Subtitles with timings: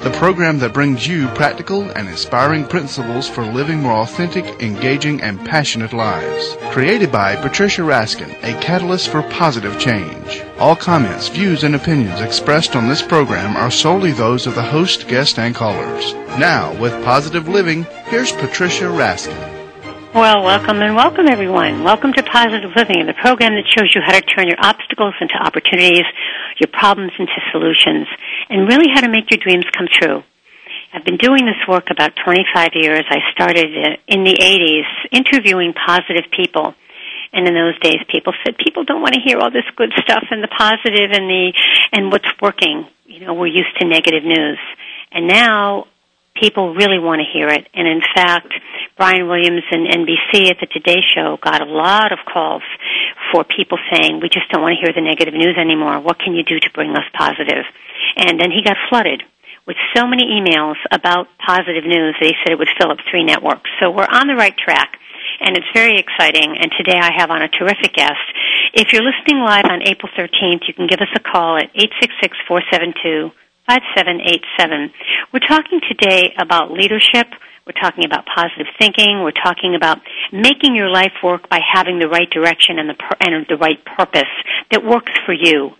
[0.00, 5.44] the program that brings you practical and inspiring principles for living more authentic, engaging, and
[5.44, 6.56] passionate lives.
[6.70, 10.42] Created by Patricia Raskin, a catalyst for positive change.
[10.58, 15.08] All comments, views, and opinions expressed on this program are solely those of the host,
[15.08, 16.14] guest, and callers.
[16.38, 19.57] Now, with Positive Living, here's Patricia Raskin.
[20.18, 21.84] Well, welcome and welcome everyone.
[21.84, 25.34] Welcome to Positive Living, the program that shows you how to turn your obstacles into
[25.38, 26.02] opportunities,
[26.58, 28.08] your problems into solutions,
[28.50, 30.24] and really how to make your dreams come true.
[30.92, 33.04] I've been doing this work about 25 years.
[33.08, 33.70] I started
[34.08, 36.74] in the 80s interviewing positive people.
[37.32, 40.24] And in those days, people said people don't want to hear all this good stuff
[40.32, 41.52] and the positive and the
[41.92, 42.88] and what's working.
[43.06, 44.58] You know, we're used to negative news,
[45.12, 45.86] and now
[46.40, 47.66] people really want to hear it.
[47.74, 48.52] And in fact,
[48.96, 52.62] Brian Williams and NBC at the Today Show got a lot of calls
[53.32, 56.00] for people saying, we just don't want to hear the negative news anymore.
[56.00, 57.64] What can you do to bring us positive?
[58.16, 59.22] And then he got flooded
[59.68, 63.68] with so many emails about positive news, they said it would fill up three networks.
[63.78, 64.96] So we're on the right track
[65.40, 66.56] and it's very exciting.
[66.56, 68.24] And today I have on a terrific guest.
[68.72, 72.32] If you're listening live on April 13th, you can give us a call at 866
[72.48, 73.30] 472
[73.68, 74.92] 5787.
[75.30, 77.28] We're talking today about leadership.
[77.66, 79.20] We're talking about positive thinking.
[79.22, 79.98] We're talking about
[80.32, 84.32] making your life work by having the right direction and the, and the right purpose
[84.70, 85.72] that works for you.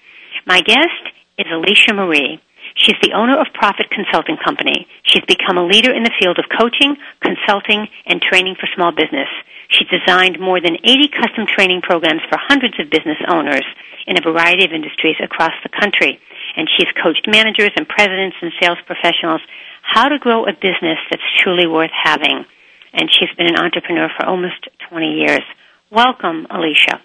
[0.47, 1.00] My guest
[1.39, 2.42] is Alicia Marie.
[2.78, 4.86] She's the owner of Profit Consulting Company.
[5.02, 9.28] She's become a leader in the field of coaching, consulting, and training for small business.
[9.69, 13.66] She's designed more than 80 custom training programs for hundreds of business owners
[14.06, 16.19] in a variety of industries across the country
[16.56, 19.41] and she's coached managers and presidents and sales professionals
[19.82, 22.44] how to grow a business that's truly worth having.
[22.92, 25.42] And she's been an entrepreneur for almost 20 years.
[25.91, 27.00] Welcome, Alicia.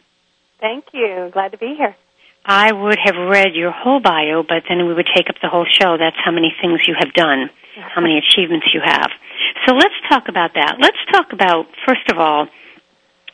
[0.60, 1.30] Thank you.
[1.32, 1.96] Glad to be here.
[2.46, 5.66] I would have read your whole bio, but then we would take up the whole
[5.66, 5.98] show.
[5.98, 9.10] That's how many things you have done, how many achievements you have.
[9.66, 10.76] So let's talk about that.
[10.80, 12.48] Let's talk about, first of all,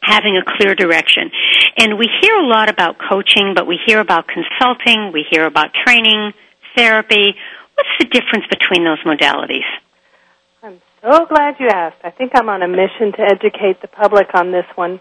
[0.02, 1.32] having a clear direction.
[1.78, 5.72] And we hear a lot about coaching, but we hear about consulting, we hear about
[5.74, 6.34] training,
[6.76, 7.36] therapy.
[7.76, 9.68] What's the difference between those modalities?
[10.62, 11.98] I'm so glad you asked.
[12.04, 15.00] I think I'm on a mission to educate the public on this one.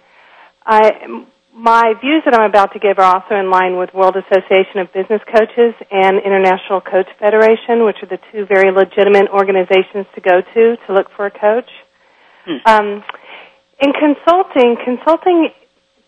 [0.65, 1.25] I,
[1.59, 4.95] my views that I'm about to give are also in line with World Association of
[4.95, 10.39] Business Coaches and International Coach Federation, which are the two very legitimate organizations to go
[10.39, 11.67] to to look for a coach.
[12.47, 12.63] Hmm.
[12.63, 12.89] Um,
[13.83, 15.51] in consulting, consulting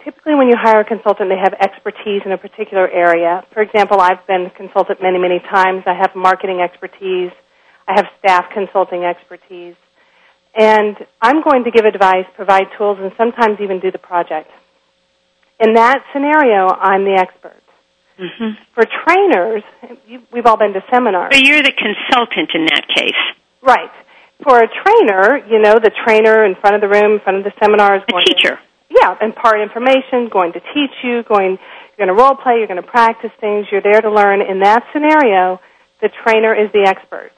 [0.06, 3.42] typically when you hire a consultant, they have expertise in a particular area.
[3.52, 5.82] For example, I've been a consultant many, many times.
[5.84, 7.34] I have marketing expertise.
[7.90, 9.74] I have staff consulting expertise.
[10.54, 14.50] And I'm going to give advice, provide tools, and sometimes even do the project.
[15.60, 17.62] In that scenario, I'm the expert.
[18.18, 18.62] Mm-hmm.
[18.74, 19.62] For trainers,
[20.32, 21.32] we've all been to seminars.
[21.32, 23.20] So you're the consultant in that case.
[23.62, 23.90] Right
[24.42, 27.44] for a trainer, you know, the trainer in front of the room, in front of
[27.44, 28.56] the seminar is going teacher.
[28.56, 31.58] To, yeah, impart information, going to teach you, going
[31.96, 34.40] you're going to role play, you're going to practice things, you're there to learn.
[34.40, 35.60] In that scenario,
[36.00, 37.32] the trainer is the expert.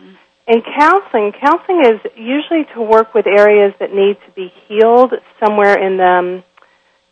[0.00, 0.14] Mm-hmm.
[0.54, 5.74] In counseling, counseling is usually to work with areas that need to be healed somewhere
[5.74, 6.44] in the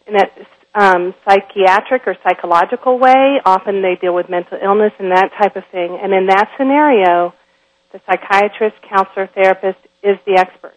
[0.06, 0.32] in that
[0.74, 3.40] um, psychiatric or psychological way.
[3.44, 5.98] Often they deal with mental illness and that type of thing.
[6.00, 7.32] And in that scenario,
[7.92, 10.74] the psychiatrist, counselor, therapist is the expert.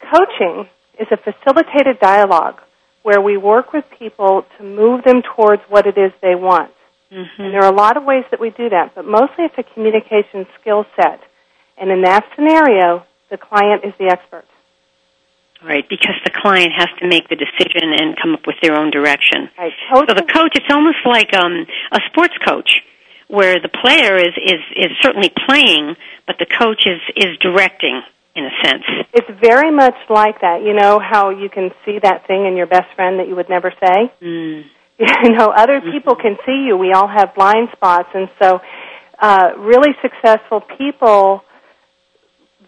[0.00, 0.68] Coaching
[0.98, 2.60] is a facilitated dialogue
[3.02, 6.72] where we work with people to move them towards what it is they want.
[7.12, 7.42] Mm-hmm.
[7.42, 9.74] And there are a lot of ways that we do that, but mostly it's a
[9.74, 11.20] communication skill set.
[11.76, 14.46] And in that scenario, the client is the expert.
[15.64, 18.90] Right, because the client has to make the decision and come up with their own
[18.90, 19.48] direction.
[19.56, 19.72] Right.
[19.92, 22.82] So the coach, it's almost like um, a sports coach
[23.28, 25.96] where the player is, is, is certainly playing,
[26.26, 28.02] but the coach is, is directing
[28.36, 28.84] in a sense.
[29.12, 30.62] It's very much like that.
[30.62, 33.48] You know how you can see that thing in your best friend that you would
[33.48, 34.12] never say?
[34.22, 34.64] Mm.
[34.96, 35.90] You know, other mm-hmm.
[35.90, 36.76] people can see you.
[36.76, 38.10] We all have blind spots.
[38.14, 38.60] And so,
[39.18, 41.42] uh, really successful people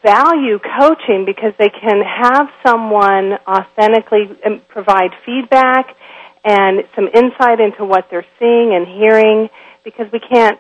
[0.02, 5.96] value coaching because they can have someone authentically um, provide feedback
[6.44, 9.48] and some insight into what they're seeing and hearing
[9.84, 10.58] because we can't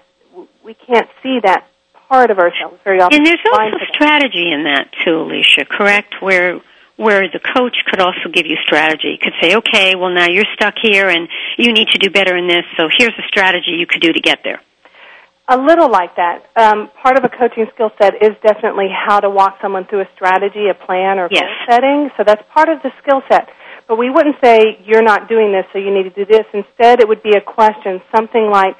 [0.64, 1.66] we can't see that
[2.08, 3.18] part of ourselves very often.
[3.18, 6.14] And there's also strategy in that too, Alicia, correct?
[6.20, 6.60] Where
[6.96, 9.18] where the coach could also give you strategy.
[9.22, 11.28] Could say, okay, well now you're stuck here and
[11.58, 14.20] you need to do better in this, so here's a strategy you could do to
[14.20, 14.60] get there.
[15.48, 16.42] A little like that.
[16.56, 20.08] Um, part of a coaching skill set is definitely how to walk someone through a
[20.14, 21.42] strategy, a plan, or yes.
[21.42, 22.10] goal setting.
[22.16, 23.48] So that's part of the skill set.
[23.86, 26.44] But we wouldn't say, you're not doing this, so you need to do this.
[26.52, 28.74] Instead, it would be a question, something like,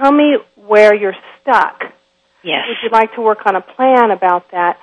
[0.00, 1.82] tell me where you're stuck.
[2.44, 2.66] Yes.
[2.68, 4.78] Would you like to work on a plan about that?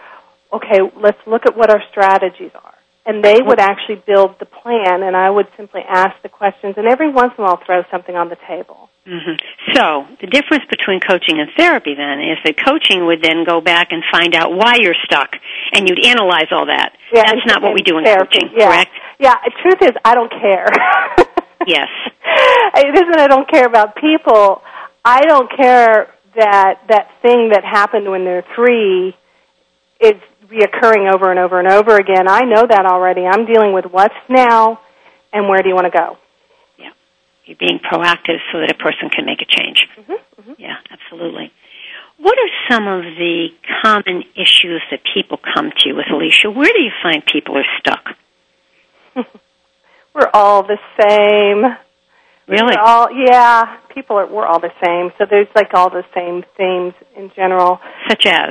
[0.51, 2.78] Okay, let's look at what our strategies are
[3.09, 6.85] and they would actually build the plan, and I would simply ask the questions, and
[6.85, 8.93] every once in a while throw something on the table.
[9.09, 9.41] Mm-hmm.
[9.73, 13.89] So the difference between coaching and therapy then is that coaching would then go back
[13.89, 15.33] and find out why you're stuck,
[15.73, 16.93] and you'd analyze all that.
[17.11, 18.45] Yeah, That's not what we do in therapy.
[18.45, 18.69] coaching, yeah.
[18.69, 18.91] correct?
[19.17, 19.33] Yeah.
[19.41, 20.69] The truth is, I don't care.
[21.65, 21.89] yes.
[22.77, 24.61] It isn't I don't care about people.
[25.03, 29.17] I don't care that that thing that happened when they're three
[29.99, 32.27] is reoccurring over and over and over again.
[32.27, 33.25] I know that already.
[33.25, 34.79] I'm dealing with what's now
[35.31, 36.17] and where do you want to go.
[36.77, 36.91] Yeah.
[37.45, 39.85] You're being proactive so that a person can make a change.
[39.97, 40.11] Mm-hmm,
[40.41, 40.53] mm-hmm.
[40.57, 41.51] Yeah, absolutely.
[42.17, 43.47] What are some of the
[43.81, 46.51] common issues that people come to you with, Alicia?
[46.51, 48.05] Where do you find people are stuck?
[50.13, 51.63] we're all the same.
[52.49, 52.73] Really?
[52.75, 53.77] We're all yeah.
[53.93, 55.11] People are we're all the same.
[55.19, 57.79] So there's like all the same themes in general.
[58.09, 58.49] Such as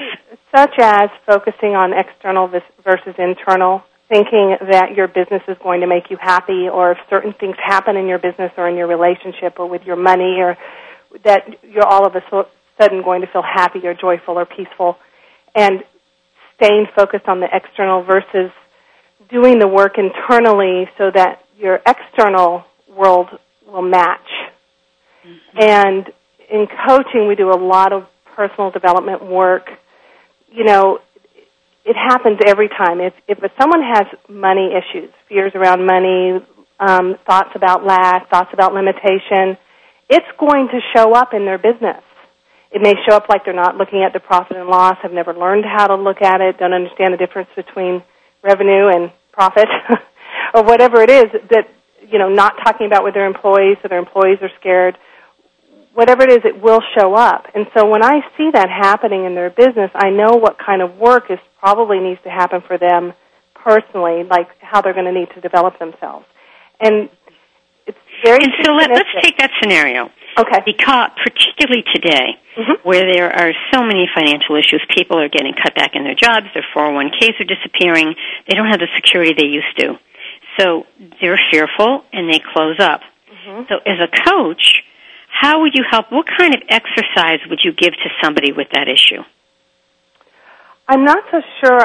[0.54, 6.10] such as focusing on external versus internal, thinking that your business is going to make
[6.10, 9.68] you happy, or if certain things happen in your business or in your relationship or
[9.68, 10.56] with your money, or
[11.24, 12.22] that you're all of a
[12.80, 14.96] sudden going to feel happy or joyful or peaceful,
[15.56, 15.82] and
[16.54, 18.52] staying focused on the external versus
[19.28, 23.28] doing the work internally so that your external world
[23.70, 24.28] will match.
[25.26, 25.58] Mm-hmm.
[25.60, 26.06] And
[26.50, 29.68] in coaching, we do a lot of personal development work
[30.50, 30.98] you know,
[31.84, 33.00] it happens every time.
[33.00, 36.44] If if someone has money issues, fears around money,
[36.80, 39.56] um, thoughts about lack, thoughts about limitation,
[40.08, 42.02] it's going to show up in their business.
[42.70, 45.32] It may show up like they're not looking at the profit and loss, have never
[45.32, 48.02] learned how to look at it, don't understand the difference between
[48.42, 49.68] revenue and profit,
[50.54, 51.66] or whatever it is that
[52.10, 54.96] you know, not talking about with their employees, so their employees are scared
[55.98, 57.46] whatever it is, it will show up.
[57.56, 60.96] And so when I see that happening in their business, I know what kind of
[60.96, 63.14] work is probably needs to happen for them
[63.52, 66.24] personally, like how they're going to need to develop themselves.
[66.78, 67.10] And
[67.84, 68.44] it's very.
[68.44, 70.08] And so let, us take that scenario.
[70.38, 70.62] Okay.
[70.64, 72.88] Because particularly today, mm-hmm.
[72.88, 76.46] where there are so many financial issues, people are getting cut back in their jobs,
[76.54, 78.14] their 401ks are disappearing,
[78.46, 79.98] they don't have the security they used to.
[80.58, 80.84] So
[81.20, 83.00] they're fearful and they close up.
[83.30, 83.62] Mm-hmm.
[83.68, 84.82] So as a coach,
[85.30, 86.10] how would you help?
[86.10, 89.22] What kind of exercise would you give to somebody with that issue?
[90.88, 91.80] I'm not so sure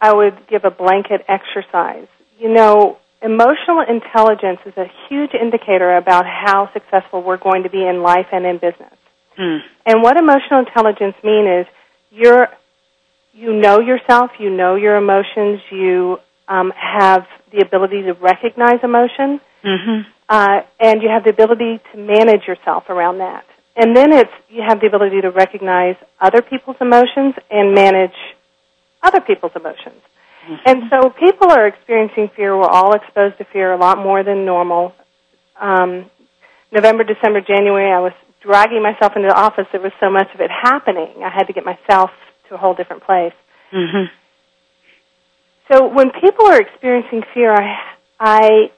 [0.00, 2.08] I would give a blanket exercise.
[2.38, 7.86] You know, emotional intelligence is a huge indicator about how successful we're going to be
[7.86, 8.94] in life and in business.
[9.36, 9.58] Hmm.
[9.86, 11.66] And what emotional intelligence means is
[12.10, 12.48] you're
[13.32, 16.18] you know yourself, you know your emotions, you
[16.50, 20.02] um, have the ability to recognize emotion, mm-hmm.
[20.28, 23.44] uh, and you have the ability to manage yourself around that.
[23.76, 28.18] And then it's you have the ability to recognize other people's emotions and manage
[29.02, 30.02] other people's emotions.
[30.44, 30.54] Mm-hmm.
[30.66, 32.56] And so people are experiencing fear.
[32.58, 34.92] We're all exposed to fear a lot more than normal.
[35.58, 36.10] Um,
[36.72, 39.66] November, December, January, I was dragging myself into the office.
[39.70, 41.22] There was so much of it happening.
[41.22, 42.10] I had to get myself
[42.48, 43.34] to a whole different place.
[43.72, 44.19] Mm-hmm.
[45.70, 47.76] So when people are experiencing fear, I,
[48.18, 48.70] I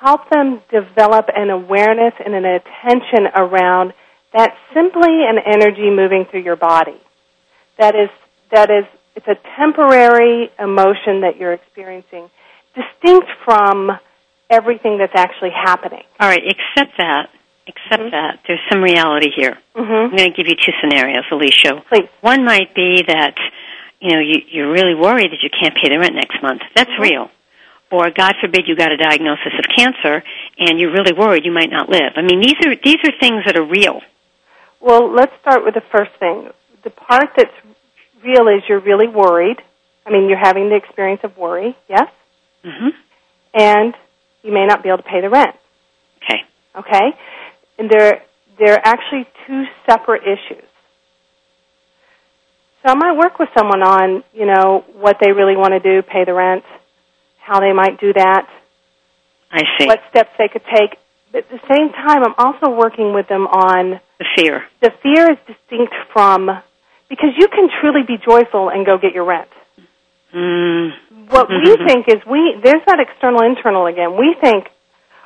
[0.00, 3.94] help them develop an awareness and an attention around
[4.34, 7.00] that simply an energy moving through your body.
[7.78, 8.10] That is,
[8.50, 8.84] that is,
[9.16, 12.30] it's a temporary emotion that you're experiencing,
[12.74, 13.90] distinct from
[14.50, 16.02] everything that's actually happening.
[16.20, 17.28] All right, accept that,
[17.68, 18.10] Accept mm-hmm.
[18.10, 19.56] that, there's some reality here.
[19.76, 20.10] Mm-hmm.
[20.10, 21.84] I'm going to give you two scenarios, Alicia.
[21.88, 22.08] Please.
[22.20, 23.34] One might be that,
[24.02, 26.60] you know, you, you're really worried that you can't pay the rent next month.
[26.74, 27.02] That's mm-hmm.
[27.02, 27.30] real
[27.92, 30.24] or God forbid you got a diagnosis of cancer
[30.58, 32.16] and you're really worried you might not live.
[32.16, 34.00] I mean, these are these are things that are real.
[34.80, 36.48] Well, let's start with the first thing.
[36.82, 37.54] The part that's
[38.24, 39.58] real is you're really worried.
[40.04, 42.08] I mean, you're having the experience of worry, yes?
[42.64, 42.88] Mm-hmm.
[43.54, 43.94] And
[44.42, 45.54] you may not be able to pay the rent.
[46.16, 46.40] Okay.
[46.74, 47.16] Okay?
[47.78, 48.22] And they're
[48.58, 50.64] they're actually two separate issues.
[52.82, 56.02] So I might work with someone on, you know, what they really want to do,
[56.02, 56.64] pay the rent,
[57.38, 58.48] how they might do that.
[59.52, 59.86] I see.
[59.86, 60.98] What steps they could take.
[61.30, 64.64] But at the same time, I'm also working with them on The fear.
[64.80, 66.50] the fear is distinct from
[67.08, 69.48] because you can truly be joyful and go get your rent.
[70.34, 70.90] Mm.
[71.30, 74.16] What we think is we there's that external internal again.
[74.18, 74.66] We think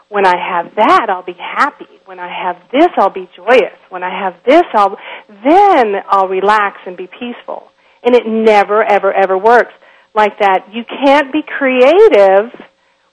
[0.09, 1.87] when I have that I'll be happy.
[2.05, 3.79] When I have this I'll be joyous.
[3.89, 4.97] When I have this I'll
[5.29, 7.69] then I'll relax and be peaceful.
[8.03, 9.73] And it never ever ever works
[10.15, 10.69] like that.
[10.73, 12.53] You can't be creative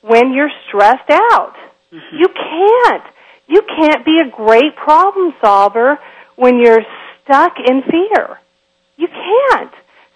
[0.01, 1.55] when you're stressed out.
[1.91, 2.17] Mm-hmm.
[2.17, 3.03] You can't.
[3.47, 5.99] You can't be a great problem solver
[6.35, 6.81] when you're
[7.23, 8.39] stuck in fear.
[8.97, 9.71] You can't.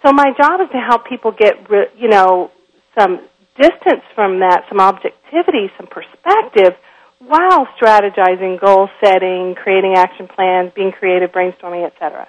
[0.05, 1.55] So my job is to help people get,
[1.97, 2.51] you know,
[2.97, 3.19] some
[3.57, 6.75] distance from that, some objectivity, some perspective,
[7.19, 12.27] while strategizing, goal setting, creating action plans, being creative, brainstorming, etc.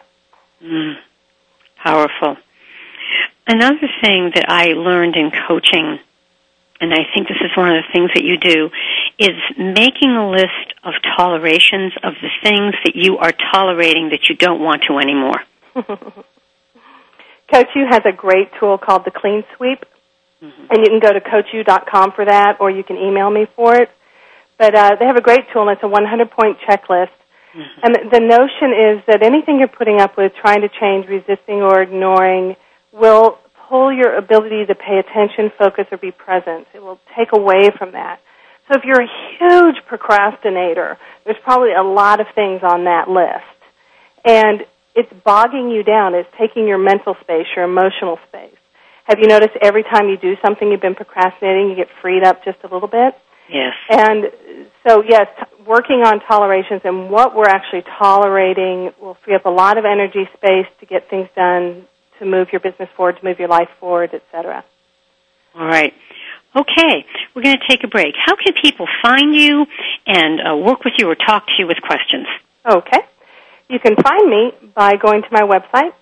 [0.62, 0.94] Mm.
[1.82, 2.36] Powerful.
[3.46, 5.98] Another thing that I learned in coaching,
[6.80, 8.70] and I think this is one of the things that you do,
[9.18, 14.36] is making a list of tolerations of the things that you are tolerating that you
[14.36, 15.42] don't want to anymore.
[17.52, 19.84] CoachU has a great tool called the Clean Sweep,
[20.70, 23.90] and you can go to coachu.com for that, or you can email me for it.
[24.58, 27.10] But uh, they have a great tool, and it's a 100-point checklist.
[27.82, 31.62] And the- the notion is that anything you're putting up with, trying to change, resisting,
[31.62, 32.56] or ignoring,
[32.92, 36.66] will pull your ability to pay attention, focus, or be present.
[36.74, 38.20] It will take away from that.
[38.68, 43.44] So if you're a huge procrastinator, there's probably a lot of things on that list.
[44.24, 44.64] And
[44.94, 46.14] it's bogging you down.
[46.14, 48.56] It's taking your mental space, your emotional space.
[49.08, 52.44] Have you noticed every time you do something you've been procrastinating, you get freed up
[52.44, 53.14] just a little bit?
[53.48, 53.72] Yes.
[53.88, 54.24] And
[54.86, 55.26] so, yes,
[55.66, 60.28] working on tolerations and what we're actually tolerating will free up a lot of energy
[60.36, 61.86] space to get things done,
[62.18, 64.62] to move your business forward, to move your life forward, etc.
[65.54, 65.94] All right.
[66.54, 68.14] Okay, we're going to take a break.
[68.22, 69.64] How can people find you
[70.06, 72.26] and uh, work with you or talk to you with questions?
[72.70, 73.00] Okay.
[73.70, 75.92] You can find me by going to my website,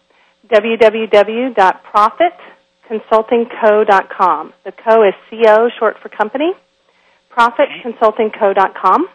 [2.90, 4.52] www.profitconsultingco.com.
[4.64, 6.52] The co is CO, short for company.
[7.36, 9.08] Profitconsultingco.com.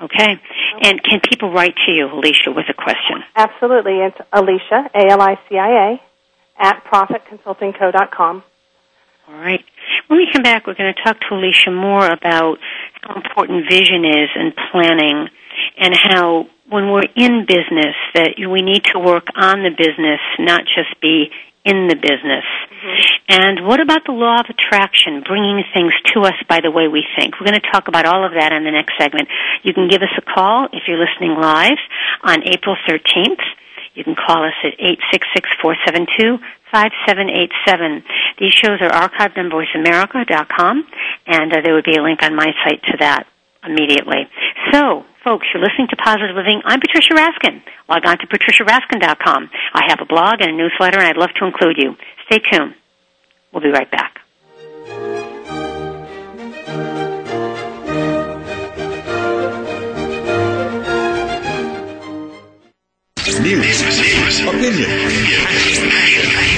[0.00, 0.40] Okay.
[0.82, 3.24] And can people write to you, Alicia, with a question?
[3.34, 3.98] Absolutely.
[3.98, 6.00] It's Alicia, A-L-I-C-I-A,
[6.58, 8.42] at profitconsultingco.com.
[9.28, 9.64] All right.
[10.06, 12.58] When we come back, we're going to talk to Alicia more about
[13.02, 15.28] how important vision is and planning
[15.76, 20.60] and how when we're in business that we need to work on the business, not
[20.64, 21.30] just be
[21.64, 22.44] in the business.
[23.28, 27.04] And what about the law of attraction, bringing things to us by the way we
[27.18, 27.38] think?
[27.38, 29.28] We're going to talk about all of that in the next segment.
[29.62, 31.78] You can give us a call if you're listening live
[32.22, 33.42] on April 13th.
[33.94, 34.78] You can call us at
[36.72, 38.04] 866-472-5787.
[38.38, 40.86] These shows are archived on voiceamerica.com,
[41.26, 43.26] and uh, there would be a link on my site to that
[43.64, 44.28] immediately.
[44.72, 46.60] So, folks, you're listening to Positive Living.
[46.64, 47.62] I'm Patricia Raskin.
[47.88, 49.50] Log on to patriciaraskin.com.
[49.74, 51.94] I have a blog and a newsletter, and I'd love to include you.
[52.26, 52.74] Stay tuned.
[53.52, 54.18] We'll be right back.
[63.40, 63.80] News,
[64.46, 66.57] opinion.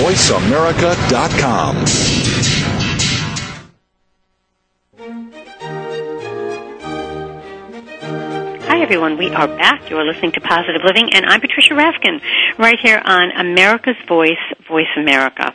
[0.00, 1.76] VoiceAmerica.com.
[8.64, 9.18] Hi, everyone.
[9.18, 9.90] We are back.
[9.90, 12.22] You are listening to Positive Living, and I'm Patricia Raskin,
[12.58, 15.54] right here on America's Voice, Voice America.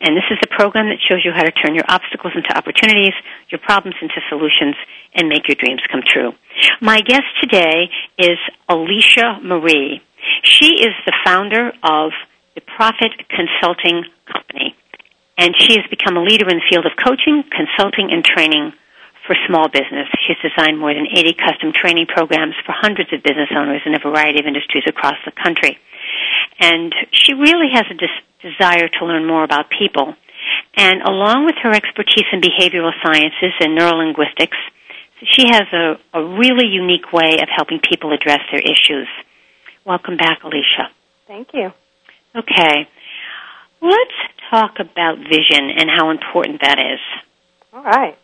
[0.00, 3.14] And this is the program that shows you how to turn your obstacles into opportunities,
[3.48, 4.76] your problems into solutions,
[5.16, 6.30] and make your dreams come true.
[6.80, 10.00] My guest today is Alicia Marie.
[10.44, 12.12] She is the founder of
[12.54, 14.74] the Profit Consulting Company,
[15.38, 18.72] and she has become a leader in the field of coaching, consulting, and training
[19.26, 20.08] for small business.
[20.26, 24.02] She's designed more than 80 custom training programs for hundreds of business owners in a
[24.02, 25.78] variety of industries across the country.
[26.58, 30.14] And she really has a des- desire to learn more about people.
[30.76, 34.58] And along with her expertise in behavioral sciences and neurolinguistics,
[35.24, 39.08] she has a, a really unique way of helping people address their issues.
[39.84, 40.90] Welcome back, Alicia.
[41.26, 41.72] Thank you.
[42.36, 42.88] Okay.
[43.82, 44.18] Let's
[44.50, 47.00] talk about vision and how important that is.
[47.72, 48.16] All right.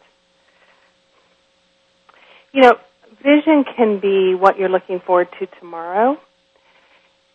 [2.52, 2.74] You know,
[3.22, 6.16] vision can be what you're looking forward to tomorrow.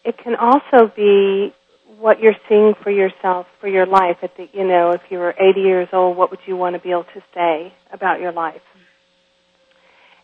[0.03, 1.53] It can also be
[1.99, 4.17] what you're seeing for yourself, for your life.
[4.23, 6.81] At the, you know, if you were 80 years old, what would you want to
[6.81, 8.61] be able to say about your life?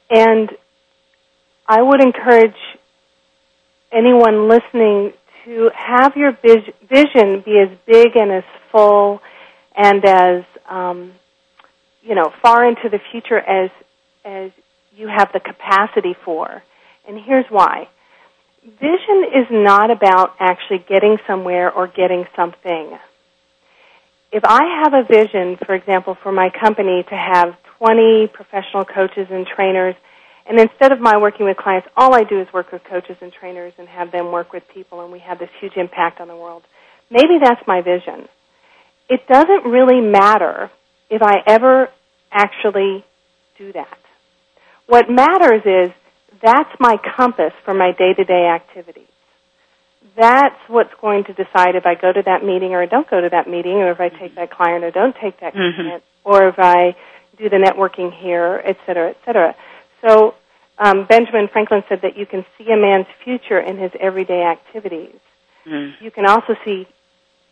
[0.09, 0.49] And
[1.67, 2.55] I would encourage
[3.91, 5.13] anyone listening
[5.47, 9.21] to have your vision be as big and as full
[9.75, 11.13] and as um,
[12.01, 13.69] you know far into the future as
[14.25, 14.51] as
[14.93, 16.61] you have the capacity for.
[17.07, 17.87] And here's why.
[18.63, 22.97] Vision is not about actually getting somewhere or getting something.
[24.33, 29.27] If I have a vision, for example, for my company to have 20 professional coaches
[29.31, 29.95] and trainers,
[30.49, 33.31] and instead of my working with clients, all I do is work with coaches and
[33.31, 36.35] trainers and have them work with people, and we have this huge impact on the
[36.35, 36.63] world.
[37.09, 38.27] Maybe that's my vision.
[39.09, 40.69] It doesn't really matter
[41.09, 41.89] if I ever
[42.31, 43.05] actually
[43.57, 43.97] do that.
[44.87, 45.93] What matters is
[46.41, 49.07] that's my compass for my day-to-day activities.
[50.15, 53.19] That's what's going to decide if I go to that meeting or I don't go
[53.21, 55.75] to that meeting, or if I take that client or don't take that Mhm.
[55.75, 56.95] client, or if I
[57.37, 59.55] do the networking here, et cetera, et cetera.
[60.05, 60.35] So
[60.77, 65.15] um, Benjamin Franklin said that you can see a man's future in his everyday activities.
[65.65, 65.93] Mm.
[66.01, 66.87] You can also see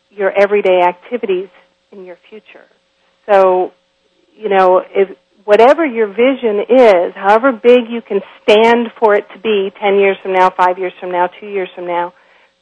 [0.10, 1.50] your everyday activities
[1.92, 2.66] in your future.
[3.30, 3.72] So,
[4.36, 9.40] you know, if whatever your vision is, however big you can stand for it to
[9.40, 12.14] be 10 years from now, 5 years from now, 2 years from now,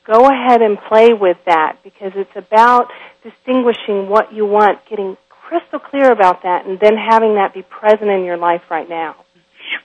[0.05, 2.87] go ahead and play with that because it's about
[3.23, 8.09] distinguishing what you want, getting crystal clear about that, and then having that be present
[8.09, 9.15] in your life right now.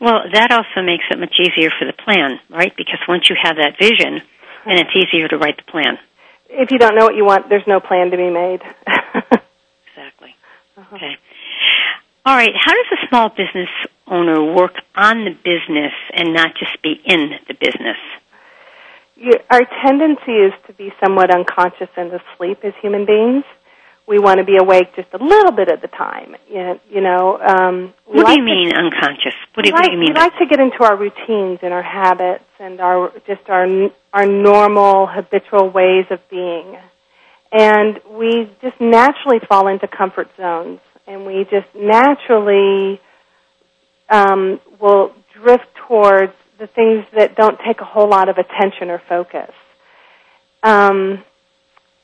[0.01, 2.73] Well, that also makes it much easier for the plan, right?
[2.77, 4.23] Because once you have that vision,
[4.67, 5.99] then it's easier to write the plan.
[6.51, 8.61] If you don't know what you want, there's no plan to be made.
[9.99, 10.35] Exactly.
[10.77, 10.97] Uh-huh.
[10.97, 11.17] Okay.
[12.25, 12.53] All right.
[12.55, 13.69] How does a small business
[14.07, 17.97] owner work on the business and not just be in the business?
[19.17, 23.45] You, our tendency is to be somewhat unconscious and asleep as human beings.
[24.09, 26.35] We want to be awake just a little bit at the time.
[26.49, 27.39] You, know.
[27.39, 29.35] Um, What like do you to- mean unconscious?
[29.55, 30.15] What do you, we what do you mean?
[30.15, 33.67] we like to get into our routines and our habits and our just our
[34.15, 36.77] our normal habitual ways of being,
[37.53, 43.01] and we just naturally fall into comfort zones, and we just naturally
[44.09, 49.01] um, will drift towards the things that don't take a whole lot of attention or
[49.09, 49.51] focus.
[50.63, 51.23] Um,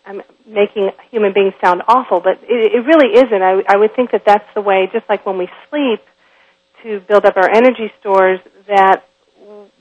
[0.07, 3.43] I'm making human beings sound awful, but it, it really isn't.
[3.43, 6.01] I, I would think that that's the way, just like when we sleep,
[6.83, 9.05] to build up our energy stores, that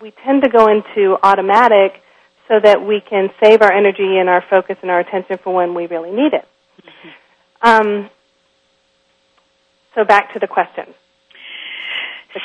[0.01, 2.01] we tend to go into automatic
[2.47, 5.73] so that we can save our energy and our focus and our attention for when
[5.73, 6.47] we really need it.
[7.61, 8.09] Um,
[9.95, 10.93] so back to the question.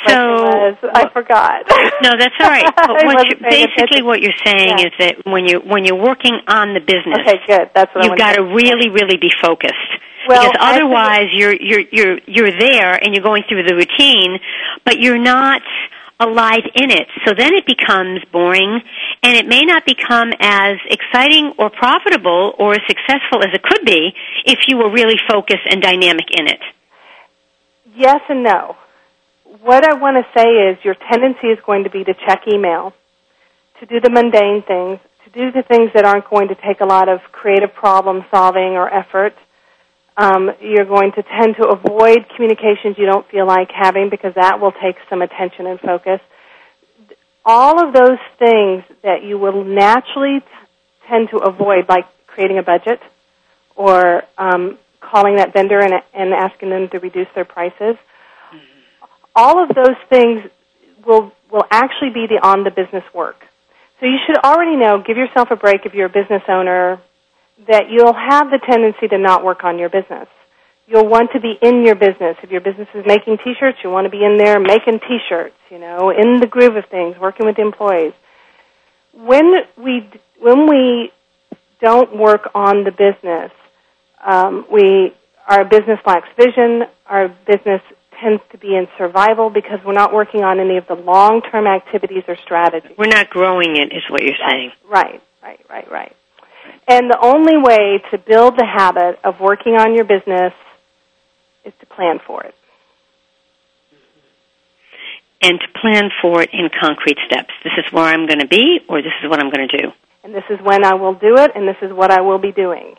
[0.06, 1.64] So- was, I forgot.
[2.02, 2.64] No, that's all right.
[2.76, 4.86] But what you, basically, what you're saying Yeah.
[4.86, 7.70] is that when you when you're working on the business, Okay, good.
[7.74, 9.74] That's what you've got to to really, really be focused.
[10.28, 14.38] Well, because otherwise, you're you're you're you're there and you're going through the routine,
[14.84, 15.62] but you're not
[16.20, 17.06] alive in it.
[17.24, 18.80] So then it becomes boring,
[19.22, 23.84] and it may not become as exciting or profitable or as successful as it could
[23.86, 24.12] be
[24.44, 26.60] if you were really focused and dynamic in it.
[27.96, 28.76] Yes and no.
[29.62, 32.92] What I want to say is your tendency is going to be to check email,
[33.80, 36.84] to do the mundane things, to do the things that aren't going to take a
[36.84, 39.34] lot of creative problem solving or effort.
[40.18, 44.60] Um, you're going to tend to avoid communications you don't feel like having because that
[44.60, 46.20] will take some attention and focus.
[47.44, 50.46] All of those things that you will naturally t-
[51.08, 53.00] tend to avoid, like creating a budget
[53.76, 57.96] or um, calling that vendor and, and asking them to reduce their prices,
[59.38, 60.42] all of those things
[61.06, 63.36] will will actually be the on the business work.
[64.00, 67.00] So you should already know, give yourself a break if you're a business owner,
[67.68, 70.28] that you'll have the tendency to not work on your business.
[70.86, 72.36] You'll want to be in your business.
[72.42, 75.78] If your business is making t-shirts, you want to be in there making t-shirts, you
[75.78, 78.12] know, in the groove of things, working with employees.
[79.12, 81.12] When we, when we
[81.80, 83.52] don't work on the business,
[84.24, 85.14] um, we,
[85.48, 87.82] our business lacks vision, our business
[88.20, 92.24] tends to be in survival because we're not working on any of the long-term activities
[92.28, 92.92] or strategies.
[92.98, 94.72] We're not growing it, is what you're saying.
[94.88, 96.16] Right, right, right, right.
[96.86, 100.52] And the only way to build the habit of working on your business
[101.64, 102.54] is to plan for it.
[105.40, 107.52] And to plan for it in concrete steps.
[107.62, 109.92] This is where I'm going to be, or this is what I'm going to do.
[110.24, 112.52] And this is when I will do it, and this is what I will be
[112.52, 112.96] doing.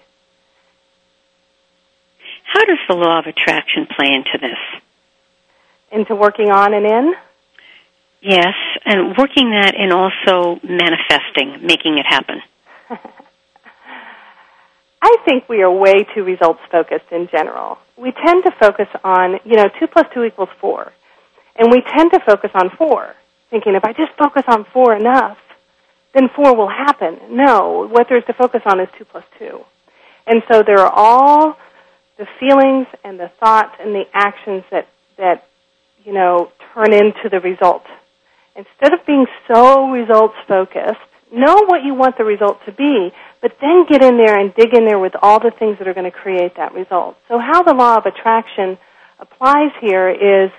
[2.45, 4.81] How does the law of attraction play into this?
[5.91, 7.13] Into working on and in?
[8.21, 8.53] Yes,
[8.85, 12.41] and working that and also manifesting, making it happen.
[15.01, 17.77] I think we are way too results focused in general.
[17.97, 20.91] We tend to focus on, you know, 2 plus 2 equals 4.
[21.55, 23.15] And we tend to focus on 4,
[23.49, 25.37] thinking if I just focus on 4 enough,
[26.13, 27.19] then 4 will happen.
[27.31, 29.59] No, what there's to focus on is 2 plus 2.
[30.27, 31.57] And so there are all
[32.17, 35.43] the feelings and the thoughts and the actions that, that,
[36.03, 37.83] you know, turn into the result.
[38.55, 40.99] Instead of being so results focused,
[41.31, 44.75] know what you want the result to be, but then get in there and dig
[44.75, 47.15] in there with all the things that are going to create that result.
[47.27, 48.77] So how the law of attraction
[49.19, 50.51] applies here is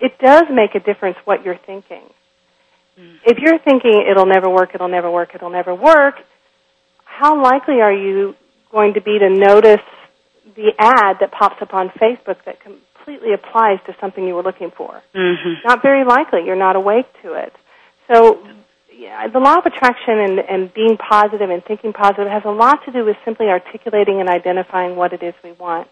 [0.00, 2.02] it does make a difference what you're thinking.
[2.98, 3.16] Hmm.
[3.24, 6.16] If you're thinking it'll never work, it'll never work, it'll never work,
[7.18, 8.34] how likely are you
[8.70, 9.84] going to be to notice
[10.54, 12.58] the ad that pops up on Facebook that
[13.08, 15.02] completely applies to something you were looking for?
[15.14, 15.66] Mm-hmm.
[15.66, 16.44] Not very likely.
[16.44, 17.52] You're not awake to it.
[18.12, 18.42] So
[18.92, 22.84] yeah, the law of attraction and, and being positive and thinking positive has a lot
[22.84, 25.88] to do with simply articulating and identifying what it is we want.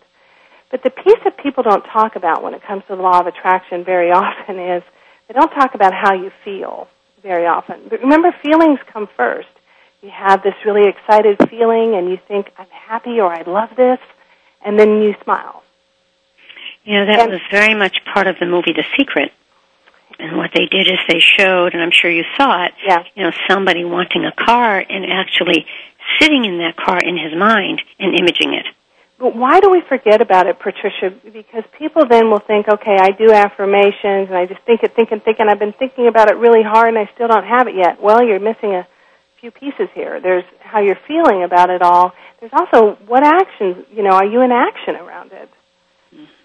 [0.71, 3.27] But the piece that people don't talk about when it comes to the law of
[3.27, 4.83] attraction very often is
[5.29, 6.89] they don't talk about how you feel
[7.23, 7.89] very often.
[7.89, 9.49] But remember, feelings come first.
[10.03, 13.99] You have this really excited feeling and you think, I'm happy or I love this,
[14.65, 15.63] and then you smile.
[16.87, 19.33] You know, that And- was very much part of the movie The Secret.
[20.19, 23.03] And what they did is they showed, and I'm sure you saw it, Yeah.
[23.15, 25.67] you know, somebody wanting a car and actually
[26.21, 28.67] sitting in that car in his mind and imaging it.
[29.19, 31.11] But why do we forget about it, Patricia?
[31.11, 35.11] Because people then will think, okay, I do affirmations and I just think it, think
[35.11, 37.67] and think, and I've been thinking about it really hard and I still don't have
[37.67, 38.01] it yet.
[38.01, 38.87] Well, you're missing a
[39.41, 40.21] few pieces here.
[40.21, 42.13] There's how you're feeling about it all.
[42.41, 45.49] There's also what actions, you know, are you in action around it?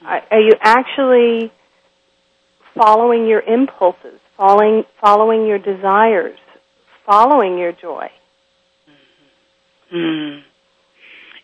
[0.05, 1.51] Are, are you actually
[2.75, 6.39] following your impulses, following, following your desires,
[7.05, 8.09] following your joy?
[9.93, 10.41] Mm.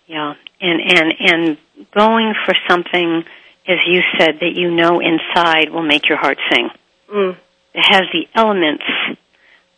[0.08, 1.58] Yeah, and and and
[1.94, 3.24] going for something,
[3.68, 6.70] as you said, that you know inside will make your heart sing.
[7.14, 7.36] Mm.
[7.74, 8.86] It has the elements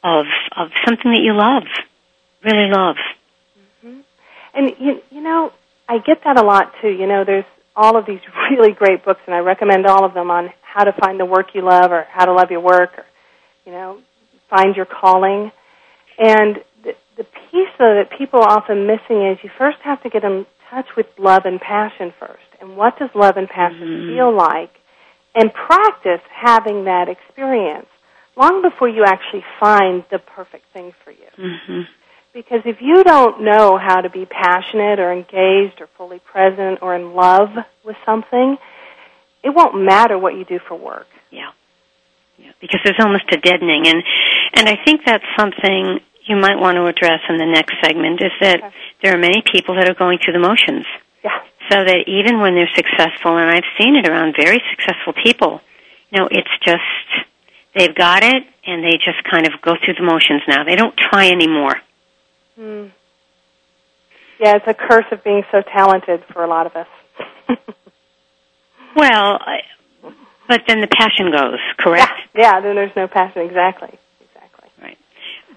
[0.03, 1.63] of of something that you love,
[2.43, 2.97] really love.
[4.53, 5.51] And you, you know,
[5.87, 6.89] I get that a lot too.
[6.89, 7.45] You know, there's
[7.79, 8.19] all of these
[8.51, 11.55] really great books, and I recommend all of them on how to find the work
[11.55, 13.05] you love, or how to love your work, or
[13.65, 13.99] you know,
[14.49, 15.51] find your calling.
[16.17, 20.09] And the, the piece though that people are often missing is you first have to
[20.09, 22.43] get in touch with love and passion first.
[22.59, 24.71] And what does love and passion feel like?
[25.35, 27.87] And practice having that experience
[28.35, 31.29] long before you actually find the perfect thing for you.
[31.37, 31.81] Mm-hmm.
[32.33, 36.95] Because if you don't know how to be passionate or engaged or fully present or
[36.95, 37.49] in love
[37.83, 38.57] with something,
[39.43, 41.07] it won't matter what you do for work.
[41.31, 41.51] Yeah.
[42.37, 44.01] Yeah, because there's almost a deadening and
[44.53, 48.31] and I think that's something you might want to address in the next segment is
[48.41, 48.75] that Okay.
[49.03, 50.85] there are many people that are going through the motions.
[51.23, 51.35] Yeah.
[51.69, 55.61] So that even when they're successful and I've seen it around very successful people,
[56.11, 57.09] you know, it's just
[57.75, 60.63] they've got it and they just kind of go through the motions now.
[60.63, 61.75] They don't try anymore.
[62.59, 62.87] Hmm.
[64.39, 66.87] Yeah, it's a curse of being so talented for a lot of us.
[68.95, 69.59] Well, I,
[70.47, 72.11] but then the passion goes, correct?
[72.35, 73.43] yeah, yeah, then there's no passion.
[73.43, 73.97] Exactly.
[74.19, 74.69] Exactly.
[74.81, 74.97] Right.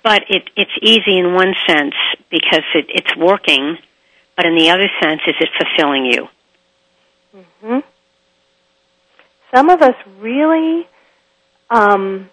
[0.04, 1.94] But it, it's easy in one sense
[2.30, 3.78] because it, it's working,
[4.36, 6.28] but in the other sense, is it fulfilling you?
[7.60, 7.78] hmm
[9.54, 10.86] Some of us really
[11.70, 12.28] um,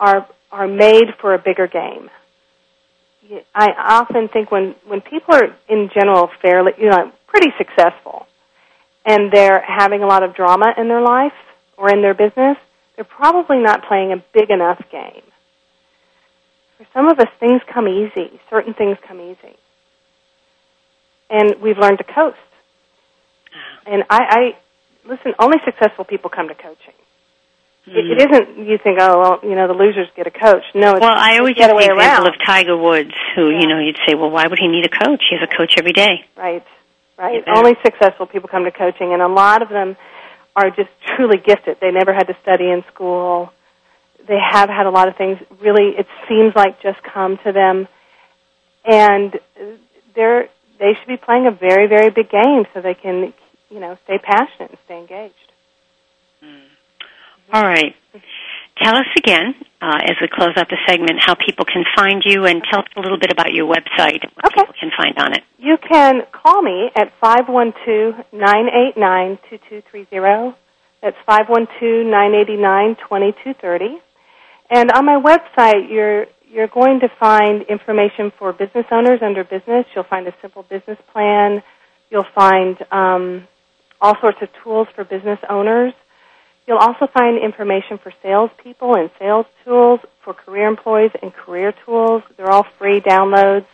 [0.00, 2.08] are are made for a bigger game.
[3.54, 8.26] I often think when when people are in general fairly, you know, pretty successful,
[9.04, 11.32] and they're having a lot of drama in their life
[11.76, 12.56] or in their business,
[12.96, 15.22] they're probably not playing a big enough game.
[16.78, 18.40] For some of us, things come easy.
[18.50, 19.56] Certain things come easy,
[21.28, 22.36] and we've learned to coast.
[23.86, 25.34] And I, I listen.
[25.38, 26.94] Only successful people come to coaching.
[27.90, 28.34] It, it hmm.
[28.34, 28.68] isn't.
[28.68, 30.64] You think, oh, well, you know, the losers get a coach.
[30.74, 32.34] No, it's Well, I always get the use other the way example around.
[32.34, 35.22] of Tiger Woods, who you know you'd say, well, why would he need a coach?
[35.30, 36.24] He has a coach every day.
[36.36, 36.64] Right,
[37.16, 37.42] right.
[37.46, 37.54] Yeah.
[37.56, 39.96] Only successful people come to coaching, and a lot of them
[40.54, 41.78] are just truly gifted.
[41.80, 43.52] They never had to study in school.
[44.26, 45.94] They have had a lot of things really.
[45.96, 47.88] It seems like just come to them,
[48.84, 49.38] and
[50.14, 50.48] they're
[50.78, 53.32] they should be playing a very very big game so they can
[53.70, 55.47] you know stay passionate and stay engaged.
[57.52, 57.94] All right.
[58.82, 62.44] Tell us again, uh, as we close out the segment, how people can find you,
[62.44, 65.32] and tell us a little bit about your website and what people can find on
[65.32, 65.42] it.
[65.58, 70.54] You can call me at five one two nine eight nine two two three zero.
[71.02, 73.98] That's five one two nine eighty nine twenty two thirty.
[74.70, 79.86] And on my website, you're you're going to find information for business owners under business.
[79.94, 81.62] You'll find a simple business plan.
[82.10, 83.48] You'll find um,
[84.00, 85.94] all sorts of tools for business owners.
[86.68, 92.22] You'll also find information for salespeople and sales tools, for career employees and career tools.
[92.36, 93.64] They're all free downloads.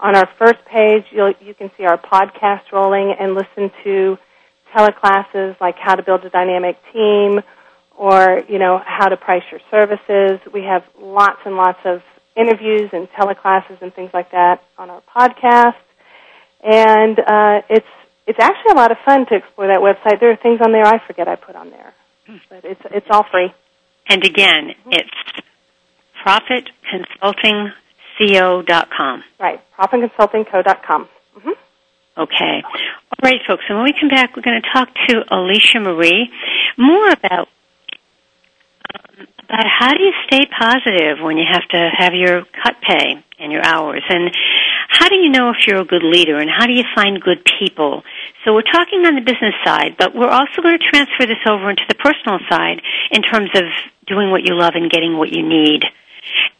[0.00, 4.18] On our first page, you can see our podcast rolling and listen to
[4.74, 7.40] teleclasses like how to build a dynamic team
[7.96, 10.40] or, you know, how to price your services.
[10.52, 12.02] We have lots and lots of
[12.34, 15.76] interviews and teleclasses and things like that on our podcast.
[16.64, 17.86] And uh, it's
[18.26, 20.18] it's actually a lot of fun to explore that website.
[20.18, 21.94] There are things on there I forget I put on there,
[22.48, 23.52] but it's it's all free.
[24.08, 25.10] And again, it's
[26.26, 29.24] profitconsultingco.com.
[29.38, 31.08] Right, profitconsultingco.com.
[31.38, 31.50] Mm-hmm.
[32.18, 32.62] Okay.
[32.64, 33.62] All right, folks.
[33.68, 36.30] And when we come back, we're going to talk to Alicia Marie
[36.76, 37.48] more about
[38.92, 43.22] um, about how do you stay positive when you have to have your cut pay
[43.38, 44.30] and your hours, and
[44.88, 47.44] how do you know if you're a good leader, and how do you find good
[47.58, 48.02] people?
[48.44, 51.68] So we're talking on the business side, but we're also going to transfer this over
[51.68, 52.80] into the personal side
[53.12, 53.68] in terms of
[54.06, 55.84] doing what you love and getting what you need.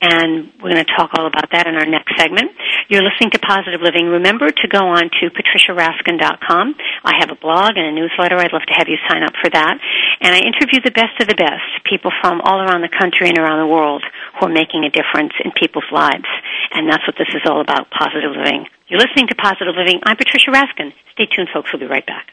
[0.00, 2.52] And we're going to talk all about that in our next segment.
[2.88, 4.08] You're listening to Positive Living.
[4.08, 6.74] Remember to go on to patriciaraskin.com.
[7.04, 8.36] I have a blog and a newsletter.
[8.36, 9.76] I'd love to have you sign up for that.
[10.20, 13.38] And I interview the best of the best, people from all around the country and
[13.38, 14.04] around the world
[14.38, 16.28] who are making a difference in people's lives.
[16.72, 18.66] And that's what this is all about, positive living.
[18.90, 20.00] You're listening to Positive Living.
[20.02, 20.92] I'm Patricia Raskin.
[21.12, 21.72] Stay tuned, folks.
[21.72, 22.32] We'll be right back.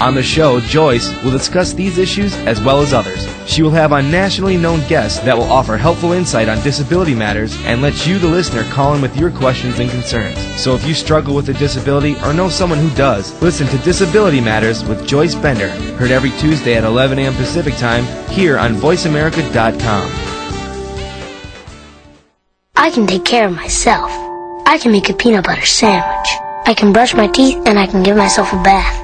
[0.00, 3.26] On the show, Joyce will discuss these issues as well as others.
[3.46, 7.56] She will have on nationally known guests that will offer helpful insight on disability matters
[7.64, 10.36] and let you, the listener, call in with your questions and concerns.
[10.60, 14.40] So if you struggle with a disability or know someone who does, listen to Disability
[14.40, 17.34] Matters with Joyce Bender, heard every Tuesday at 11 a.m.
[17.34, 20.10] Pacific Time here on VoiceAmerica.com.
[22.76, 24.10] I can take care of myself.
[24.66, 26.28] I can make a peanut butter sandwich.
[26.66, 29.03] I can brush my teeth and I can give myself a bath.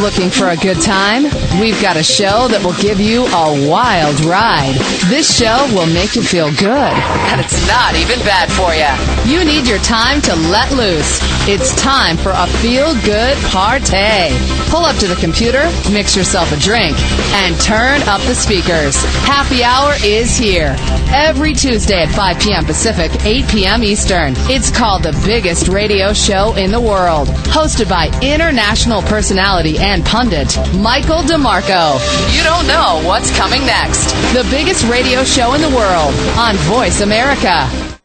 [0.00, 1.24] Looking for a good time?
[1.60, 4.74] We've got a show that will give you a wild ride.
[5.06, 6.94] This show will make you feel good,
[7.30, 8.90] and it's not even bad for you.
[9.30, 11.37] You need your time to let loose.
[11.50, 14.36] It's time for a feel good party.
[14.68, 16.94] Pull up to the computer, mix yourself a drink,
[17.32, 19.02] and turn up the speakers.
[19.24, 20.76] Happy hour is here.
[21.08, 22.66] Every Tuesday at 5 p.m.
[22.66, 23.82] Pacific, 8 p.m.
[23.82, 24.34] Eastern.
[24.50, 27.28] It's called the biggest radio show in the world.
[27.48, 31.96] Hosted by international personality and pundit, Michael DeMarco.
[32.36, 34.12] You don't know what's coming next.
[34.34, 37.97] The biggest radio show in the world on Voice America.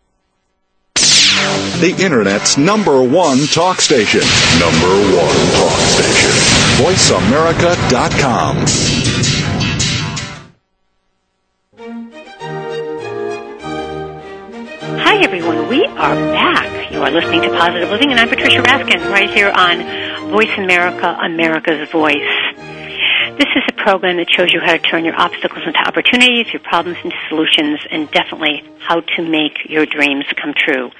[1.79, 4.21] The Internet's number one talk station.
[4.59, 6.31] Number one talk station.
[6.79, 8.55] VoiceAmerica.com.
[14.99, 15.67] Hi, everyone.
[15.67, 16.91] We are back.
[16.91, 21.17] You are listening to Positive Living, and I'm Patricia Raskin, right here on Voice America,
[21.21, 22.15] America's Voice.
[23.37, 26.61] This is a program that shows you how to turn your obstacles into opportunities, your
[26.61, 30.91] problems into solutions, and definitely how to make your dreams come true.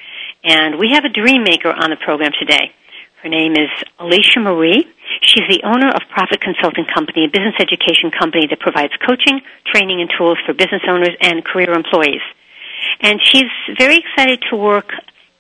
[0.43, 2.75] And we have a dream maker on the program today.
[3.23, 4.83] Her name is Alicia Marie.
[5.21, 9.39] She's the owner of Profit Consulting Company, a business education company that provides coaching,
[9.71, 12.21] training, and tools for business owners and career employees.
[12.99, 13.47] And she's
[13.79, 14.91] very excited to work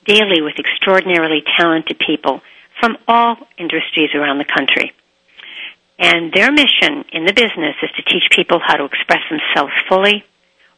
[0.05, 2.41] daily with extraordinarily talented people
[2.79, 4.93] from all industries around the country.
[5.99, 10.23] And their mission in the business is to teach people how to express themselves fully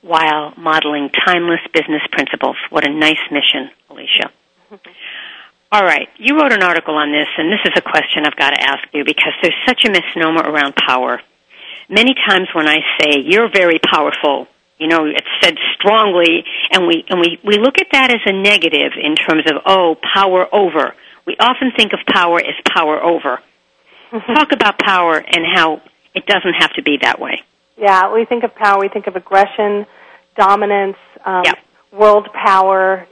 [0.05, 2.55] while modeling timeless business principles.
[2.69, 4.31] What a nice mission, Alicia.
[5.71, 8.51] All right, you wrote an article on this, and this is a question I've got
[8.51, 11.21] to ask you because there's such a misnomer around power.
[11.89, 17.03] Many times when I say you're very powerful, you know, it's said strongly, and we
[17.09, 20.93] and we we look at that as a negative in terms of oh, power over.
[21.25, 23.39] We often think of power as power over.
[24.11, 25.81] Talk about power and how
[26.13, 27.41] it doesn't have to be that way.
[27.77, 29.85] Yeah, we think of power, we think of aggression,
[30.37, 31.43] dominance, um,
[31.91, 33.07] world power,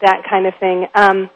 [0.00, 0.86] that kind of thing.
[0.94, 1.30] Um,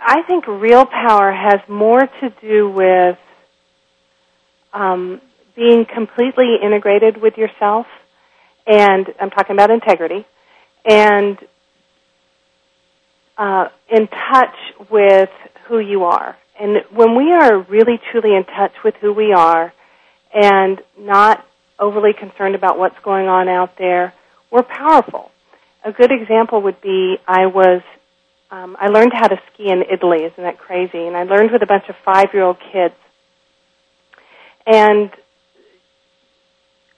[0.00, 3.18] I think real power has more to do with
[4.72, 5.20] um,
[5.54, 7.86] being completely integrated with yourself,
[8.66, 10.26] and I'm talking about integrity,
[10.84, 11.38] and
[13.38, 15.30] uh, in touch with
[15.68, 16.36] who you are.
[16.60, 19.72] And when we are really truly in touch with who we are,
[20.32, 21.46] and not
[21.78, 24.14] overly concerned about what's going on out there,
[24.50, 25.30] we're powerful.
[25.84, 27.82] A good example would be I was
[28.52, 30.24] um, I learned how to ski in Italy.
[30.24, 31.06] Isn't that crazy?
[31.06, 32.94] And I learned with a bunch of five-year-old kids.
[34.66, 35.10] And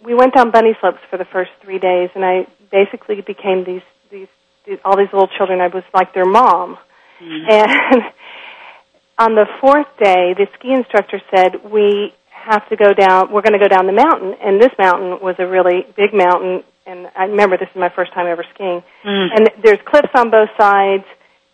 [0.05, 3.83] we went down bunny slopes for the first three days, and I basically became these
[4.11, 4.29] these,
[4.67, 5.61] these all these little children.
[5.61, 6.77] I was like their mom.
[7.23, 7.47] Mm-hmm.
[7.51, 8.03] And
[9.19, 12.13] on the fourth day, the ski instructor said, "We
[12.45, 13.33] have to go down.
[13.33, 16.63] We're going to go down the mountain, and this mountain was a really big mountain.
[16.87, 18.83] And I remember this is my first time ever skiing.
[19.05, 19.29] Mm.
[19.35, 21.05] And there's cliffs on both sides,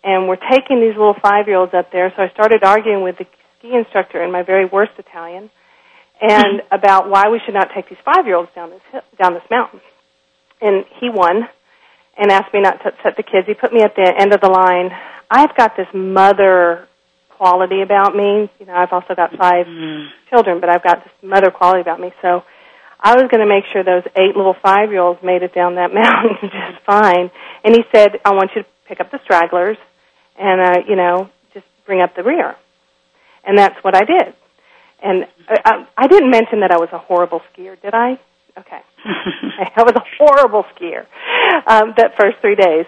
[0.02, 2.12] and we're taking these little five-year-olds up there.
[2.16, 3.26] So I started arguing with the
[3.58, 5.50] ski instructor in my very worst Italian,
[6.20, 6.66] and mm.
[6.72, 9.80] about why we should not take these five-year-olds down this hill, down this mountain.
[10.60, 11.48] And he won,
[12.18, 13.46] and asked me not to upset the kids.
[13.46, 14.90] He put me at the end of the line.
[15.30, 16.88] I've got this mother
[17.40, 18.50] quality about me.
[18.60, 20.08] You know, I've also got 5 mm.
[20.28, 22.12] children, but I've got this mother quality about me.
[22.20, 22.44] So
[23.00, 25.76] I was going to make sure those eight little five year olds made it down
[25.76, 27.30] that mountain just fine.
[27.64, 29.78] And he said, I want you to pick up the stragglers
[30.38, 32.56] and, uh, you know, just bring up the rear.
[33.42, 34.34] And that's what I did.
[35.02, 38.20] And I, I didn't mention that I was a horrible skier, did I?
[38.58, 38.80] Okay.
[39.76, 41.06] I was a horrible skier
[41.66, 42.84] um, that first three days.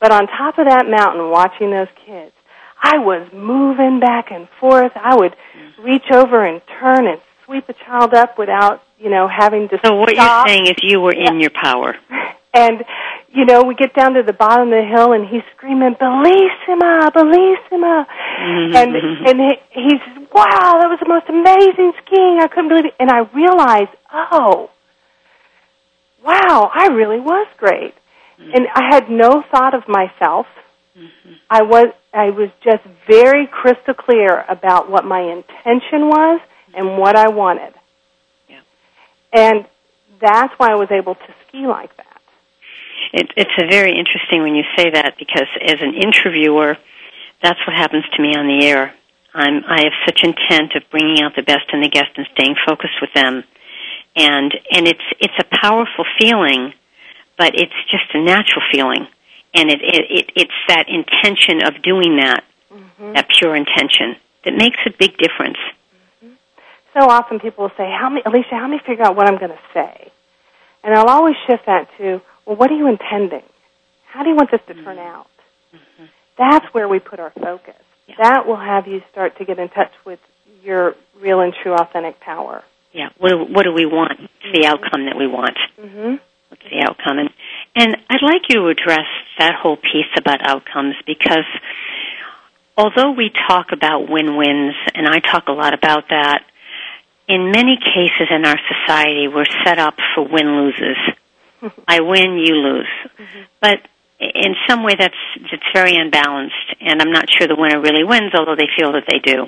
[0.00, 2.34] But on top of that mountain, watching those kids,
[2.82, 4.92] I was moving back and forth.
[4.96, 5.36] I would
[5.78, 9.94] reach over and turn and sweep a child up without, you know, having to So
[9.94, 10.46] what stop.
[10.46, 11.96] you're saying is you were in your power.
[12.54, 12.84] And,
[13.32, 17.10] you know, we get down to the bottom of the hill and he's screaming, Bellissima,
[17.10, 18.04] Bellissima.
[18.04, 18.76] Mm-hmm.
[18.76, 18.94] And,
[19.26, 22.40] and he, he's, wow, that was the most amazing skiing.
[22.42, 22.94] I couldn't believe it.
[23.00, 24.68] And I realized, oh,
[26.22, 27.94] wow, I really was great.
[28.38, 28.50] Mm-hmm.
[28.54, 30.44] And I had no thought of myself.
[30.96, 31.32] Mm-hmm.
[31.48, 36.40] I was I was just very crystal clear about what my intention was
[36.74, 37.72] and what I wanted.
[38.48, 38.60] Yeah.
[39.32, 39.66] And
[40.20, 42.20] that's why I was able to ski like that.
[43.14, 46.76] It, it's a very interesting when you say that because as an interviewer,
[47.42, 48.94] that's what happens to me on the air.
[49.34, 52.54] I'm, I have such intent of bringing out the best in the guest and staying
[52.66, 53.44] focused with them,
[54.14, 56.74] and and it's it's a powerful feeling,
[57.38, 59.08] but it's just a natural feeling
[59.54, 63.12] and it, it, it it's that intention of doing that, mm-hmm.
[63.14, 65.58] that pure intention, that makes a big difference.
[66.24, 66.34] Mm-hmm.
[66.98, 69.52] so often people will say, "Help me, Alicia, help me figure out what I'm going
[69.52, 70.10] to say,"
[70.82, 73.44] and I'll always shift that to, "Well, what are you intending?
[74.06, 75.30] How do you want this to turn out?"
[75.74, 76.04] Mm-hmm.
[76.38, 77.76] That's where we put our focus.
[78.18, 80.18] That will have you start to get in touch with
[80.62, 82.62] your real and true authentic power.
[82.92, 83.08] Yeah.
[83.18, 84.20] What do, what do we want?
[84.20, 85.56] What's the outcome that we want?
[85.78, 86.16] Mm-hmm.
[86.48, 87.18] What's the outcome?
[87.18, 87.30] And
[87.74, 89.06] and I'd like you to address
[89.38, 91.46] that whole piece about outcomes because
[92.76, 96.44] although we talk about win-wins, and I talk a lot about that,
[97.28, 100.98] in many cases in our society, we're set up for win-loses.
[101.88, 102.88] I win, you lose.
[103.18, 103.40] Mm-hmm.
[103.60, 103.78] But
[104.20, 105.14] in some way, that's
[105.50, 109.04] that's very unbalanced, and I'm not sure the winner really wins, although they feel that
[109.08, 109.46] they do.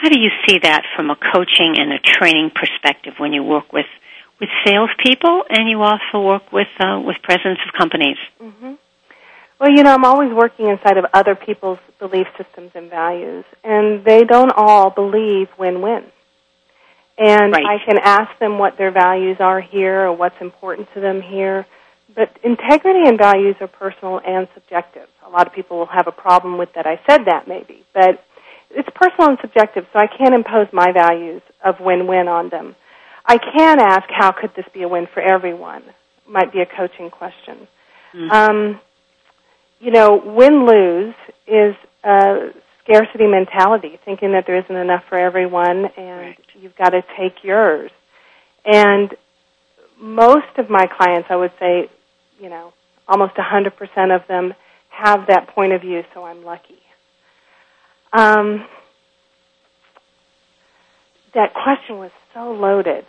[0.00, 3.72] How do you see that from a coaching and a training perspective when you work
[3.72, 3.86] with
[4.40, 8.16] with salespeople and you also work with uh, with presidents of companies?
[8.42, 8.74] Mm-hmm.
[9.60, 14.02] Well, you know, I'm always working inside of other people's belief systems and values, and
[14.04, 16.04] they don't all believe win-win.
[17.18, 17.66] And Right.
[17.66, 21.66] I can ask them what their values are here or what's important to them here.
[22.16, 25.06] But integrity and values are personal and subjective.
[25.26, 26.86] A lot of people will have a problem with that.
[26.86, 28.24] I said that maybe, but
[28.70, 32.74] it's personal and subjective, so I can't impose my values of win-win on them.
[33.30, 35.84] I can ask, how could this be a win for everyone?
[36.28, 37.68] Might be a coaching question.
[38.32, 38.80] Um,
[39.78, 41.14] you know, win-lose
[41.46, 42.48] is a
[42.82, 47.92] scarcity mentality, thinking that there isn't enough for everyone and you've got to take yours.
[48.64, 49.14] And
[50.00, 51.88] most of my clients, I would say,
[52.40, 52.72] you know,
[53.06, 53.70] almost 100%
[54.12, 54.54] of them
[54.88, 56.80] have that point of view, so I'm lucky.
[58.12, 58.66] Um,
[61.32, 63.04] that question was so loaded.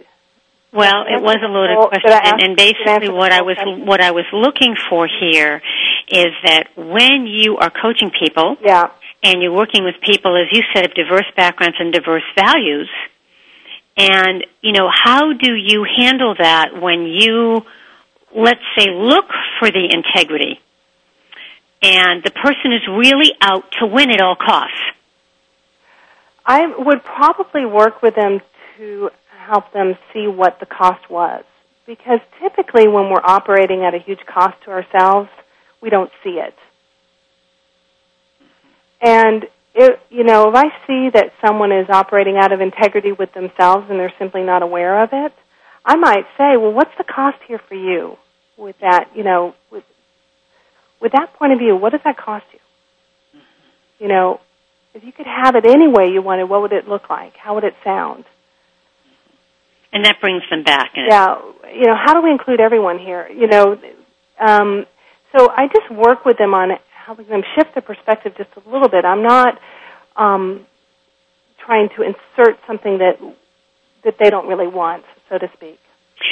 [0.73, 3.57] Well, it was a loaded question, and, and did I answer basically what I was
[3.85, 5.61] what I was looking for here
[6.07, 8.87] is that when you are coaching people, yeah,
[9.21, 12.89] and you're working with people, as you said, of diverse backgrounds and diverse values,
[13.97, 17.65] and you know, how do you handle that when you,
[18.33, 19.25] let's say, look
[19.59, 20.57] for the integrity,
[21.83, 24.79] and the person is really out to win at all costs?
[26.45, 28.39] I would probably work with them
[28.77, 29.09] to
[29.51, 31.43] help them see what the cost was.
[31.85, 35.29] Because typically when we're operating at a huge cost to ourselves,
[35.81, 36.55] we don't see it.
[39.01, 39.43] And
[39.73, 43.87] it, you know, if I see that someone is operating out of integrity with themselves
[43.89, 45.33] and they're simply not aware of it,
[45.83, 48.15] I might say, well, what's the cost here for you
[48.57, 49.83] with that, you know, with,
[51.01, 52.59] with that point of view, what does that cost you?
[53.99, 54.39] You know,
[54.93, 57.33] if you could have it any way you wanted, what would it look like?
[57.35, 58.23] How would it sound?
[59.93, 60.91] And that brings them back.
[60.95, 61.37] And Yeah,
[61.73, 63.27] you know, how do we include everyone here?
[63.29, 63.77] You know,
[64.39, 64.85] um,
[65.35, 66.71] so I just work with them on
[67.05, 69.05] helping them shift their perspective just a little bit.
[69.05, 69.59] I'm not
[70.15, 70.65] um,
[71.65, 73.19] trying to insert something that
[74.03, 75.79] that they don't really want, so to speak.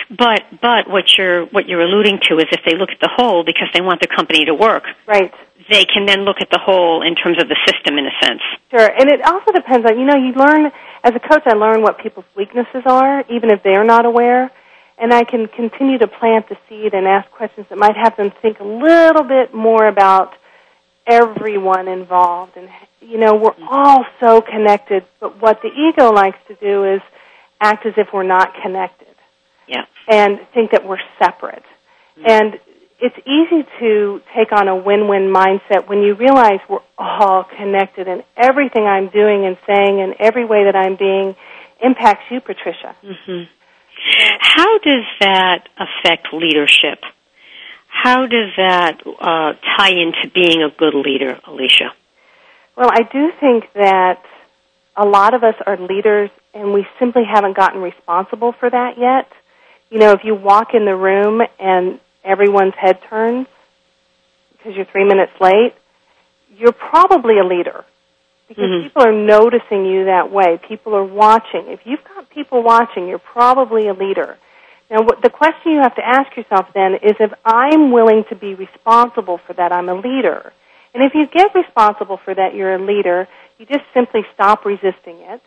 [0.10, 3.44] But but what you're what you're alluding to is if they look at the whole
[3.44, 5.32] because they want the company to work, right?
[5.70, 8.42] They can then look at the whole in terms of the system, in a sense.
[8.72, 10.72] Sure, and it also depends on you know you learn
[11.04, 11.44] as a coach.
[11.46, 14.52] I learn what people's weaknesses are, even if they're not aware,
[14.98, 18.32] and I can continue to plant the seed and ask questions that might have them
[18.42, 20.34] think a little bit more about
[21.08, 22.58] everyone involved.
[22.58, 22.70] And
[23.02, 23.68] you know we're mm-hmm.
[23.68, 27.02] all so connected, but what the ego likes to do is
[27.62, 29.16] act as if we're not connected
[29.68, 29.86] Yeah.
[30.08, 31.64] and think that we're separate.
[32.18, 32.30] Mm-hmm.
[32.30, 32.60] And
[33.02, 38.24] it's easy to take on a win-win mindset when you realize we're all connected and
[38.36, 41.36] everything I'm doing and saying and every way that I'm being
[41.82, 42.96] impacts you, Patricia.
[43.02, 43.44] hmm
[44.40, 47.00] How does that affect leadership?
[47.88, 51.92] How does that uh, tie into being a good leader, Alicia?
[52.78, 54.24] Well, I do think that
[54.96, 59.32] a lot of us are leaders and we simply haven't gotten responsible for that yet.
[59.90, 63.48] You know, if you walk in the room and everyone's head turns
[64.52, 65.74] because you're three minutes late,
[66.58, 67.86] you're probably a leader
[68.48, 68.84] because Mhm.
[68.84, 70.58] people are noticing you that way.
[70.58, 71.68] People are watching.
[71.68, 74.38] If you've got people watching, you're probably a leader.
[74.90, 78.36] Now, what, the question you have to ask yourself then is if I'm willing to
[78.36, 80.52] be responsible for that, I'm a leader.
[80.94, 83.28] And if you get responsible for that, you're a leader,
[83.60, 85.42] you just simply stop resisting it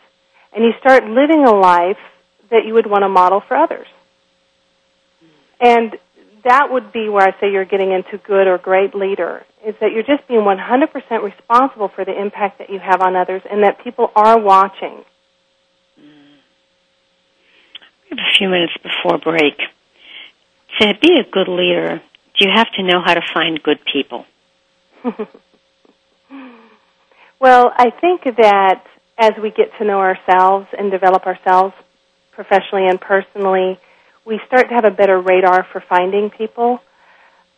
[0.52, 1.98] and you start living a life
[2.50, 3.88] that you would want to model for others.
[5.60, 5.98] And
[6.44, 9.92] that would be where I say you're getting into good or great leader, is that
[9.92, 13.82] you're just being 100% responsible for the impact that you have on others and that
[13.84, 15.04] people are watching.
[15.96, 16.04] We
[18.10, 19.58] have a few minutes before break.
[20.80, 22.02] To be a good leader,
[22.38, 24.24] do you have to know how to find good people?
[27.40, 28.84] well, I think that
[29.18, 31.74] as we get to know ourselves and develop ourselves
[32.32, 33.78] professionally and personally,
[34.24, 36.78] we start to have a better radar for finding people.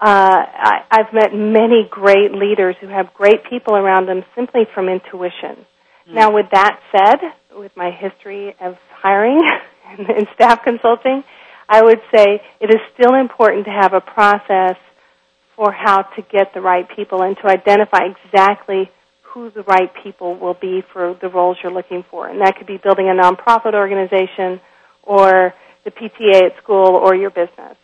[0.00, 4.88] Uh, I, I've met many great leaders who have great people around them simply from
[4.88, 5.64] intuition.
[6.06, 6.14] Mm-hmm.
[6.14, 7.20] Now, with that said,
[7.56, 9.40] with my history of hiring
[9.88, 11.22] and staff consulting,
[11.68, 14.76] I would say it is still important to have a process
[15.56, 18.90] for how to get the right people and to identify exactly
[19.22, 22.28] who the right people will be for the roles you're looking for.
[22.28, 24.60] And that could be building a nonprofit organization
[25.02, 25.54] or
[25.84, 27.76] the PTA at school or your business.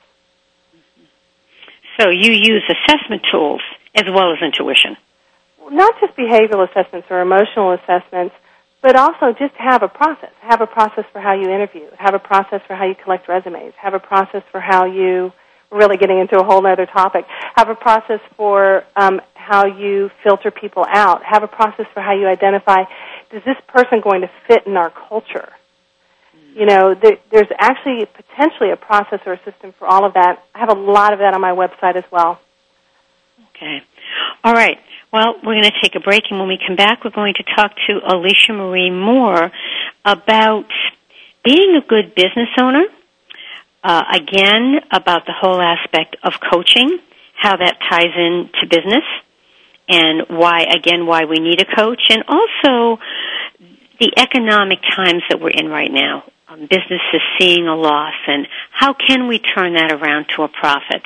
[1.99, 3.61] So you use assessment tools
[3.95, 4.97] as well as intuition.
[5.71, 8.35] Not just behavioral assessments or emotional assessments,
[8.83, 10.33] but also just have a process.
[10.41, 11.87] Have a process for how you interview.
[11.99, 13.75] Have a process for how you collect resumes.
[13.77, 15.33] Have a process for how you
[15.71, 17.25] really getting into a whole other topic.
[17.57, 21.23] Have a process for um, how you filter people out.
[21.25, 22.83] Have a process for how you identify
[23.33, 25.49] is this person going to fit in our culture?
[26.55, 30.43] You know, there, there's actually potentially a process or a system for all of that.
[30.55, 32.41] I have a lot of that on my website as well.
[33.57, 33.83] Okay.
[34.43, 34.79] All right.
[35.13, 37.43] Well, we're going to take a break, and when we come back, we're going to
[37.43, 39.51] talk to Alicia Marie Moore
[40.05, 40.67] about
[41.45, 42.85] being a good business owner
[43.83, 46.99] uh, again, about the whole aspect of coaching,
[47.35, 49.05] how that ties in to business,
[49.89, 53.01] and why, again, why we need a coach, and also
[53.99, 56.25] the economic times that we're in right now.
[56.51, 61.05] Um, businesses seeing a loss, and how can we turn that around to a profit?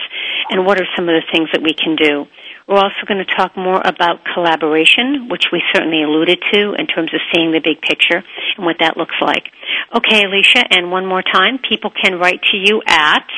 [0.49, 2.24] And what are some of the things that we can do?
[2.66, 7.12] We're also going to talk more about collaboration, which we certainly alluded to in terms
[7.12, 8.24] of seeing the big picture
[8.57, 9.53] and what that looks like.
[9.95, 13.28] Okay, Alicia, and one more time, people can write to you at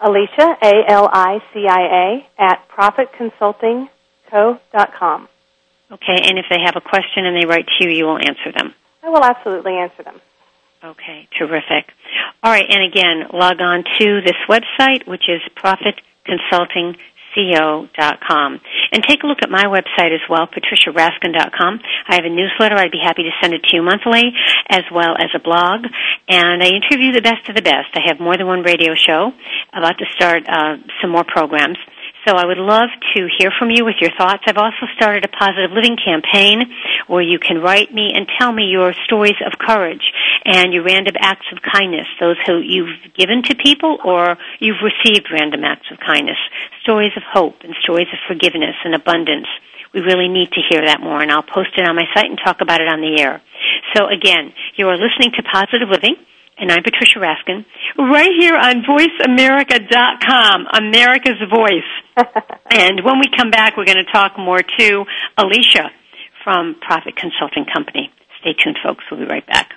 [0.00, 5.28] Alicia, A-L-I-C-I-A, at profitconsultingco.com.
[5.92, 8.50] Okay, and if they have a question and they write to you, you will answer
[8.50, 8.74] them.
[9.04, 10.20] I will absolutely answer them.
[10.84, 11.94] Okay, terrific.
[12.42, 15.94] All right, and again, log on to this website, which is Profit
[16.26, 16.96] Consulting
[17.34, 18.60] co.com.
[18.92, 21.80] And take a look at my website as well, patriciaraskin.com.
[22.08, 22.76] I have a newsletter.
[22.76, 24.32] I'd be happy to send it to you monthly,
[24.68, 25.86] as well as a blog.
[26.28, 27.94] And I interview the best of the best.
[27.94, 29.32] I have more than one radio show,
[29.72, 31.78] about to start uh, some more programs.
[32.26, 34.44] So I would love to hear from you with your thoughts.
[34.46, 36.62] I've also started a positive living campaign
[37.08, 40.06] where you can write me and tell me your stories of courage
[40.44, 45.30] and your random acts of kindness, those who you've given to people or you've received
[45.32, 46.38] random acts of kindness,
[46.82, 49.46] stories of hope and stories of forgiveness and abundance.
[49.94, 52.38] We really need to hear that more and I'll post it on my site and
[52.42, 53.42] talk about it on the air.
[53.94, 56.16] So again, you are listening to Positive Living
[56.58, 57.64] and I'm Patricia Raskin,
[57.98, 61.90] right here on VoiceAmerica.com, America's Voice.
[62.70, 65.04] and when we come back, we're going to talk more to
[65.38, 65.90] Alicia
[66.44, 68.12] from Profit Consulting Company.
[68.42, 69.04] Stay tuned, folks.
[69.08, 69.70] We'll be right back.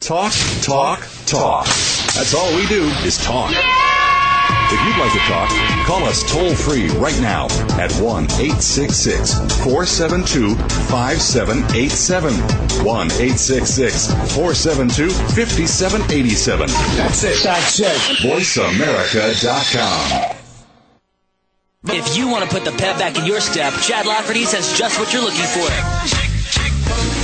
[0.00, 1.64] Talk, talk, talk.
[1.64, 3.52] That's all we do is talk.
[3.52, 3.87] Yeah!
[4.70, 5.48] If you'd like to talk,
[5.86, 7.46] call us toll free right now
[7.80, 9.32] at 1 866
[9.64, 12.34] 472 5787.
[12.84, 16.68] 1 866 472 5787.
[16.68, 17.42] That's it.
[17.42, 17.96] That's it.
[18.20, 20.34] VoiceAmerica.com.
[21.86, 24.98] If you want to put the pep back in your step, Chad Lafferty's has just
[24.98, 26.27] what you're looking for.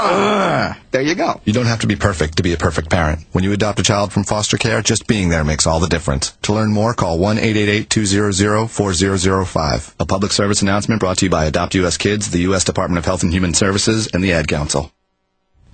[0.00, 0.74] Uh.
[0.90, 1.40] There you go.
[1.44, 3.24] You don't have to be perfect to be a perfect parent.
[3.32, 6.32] When you adopt a child from foster care, just being there makes all the difference.
[6.42, 9.94] To learn more, call 1-888-200-4005.
[10.00, 11.96] A public service announcement brought to you by Adopt U.S.
[11.96, 12.64] Kids, the U.S.
[12.64, 14.90] Department of Health and Human Services, and the Ad Council.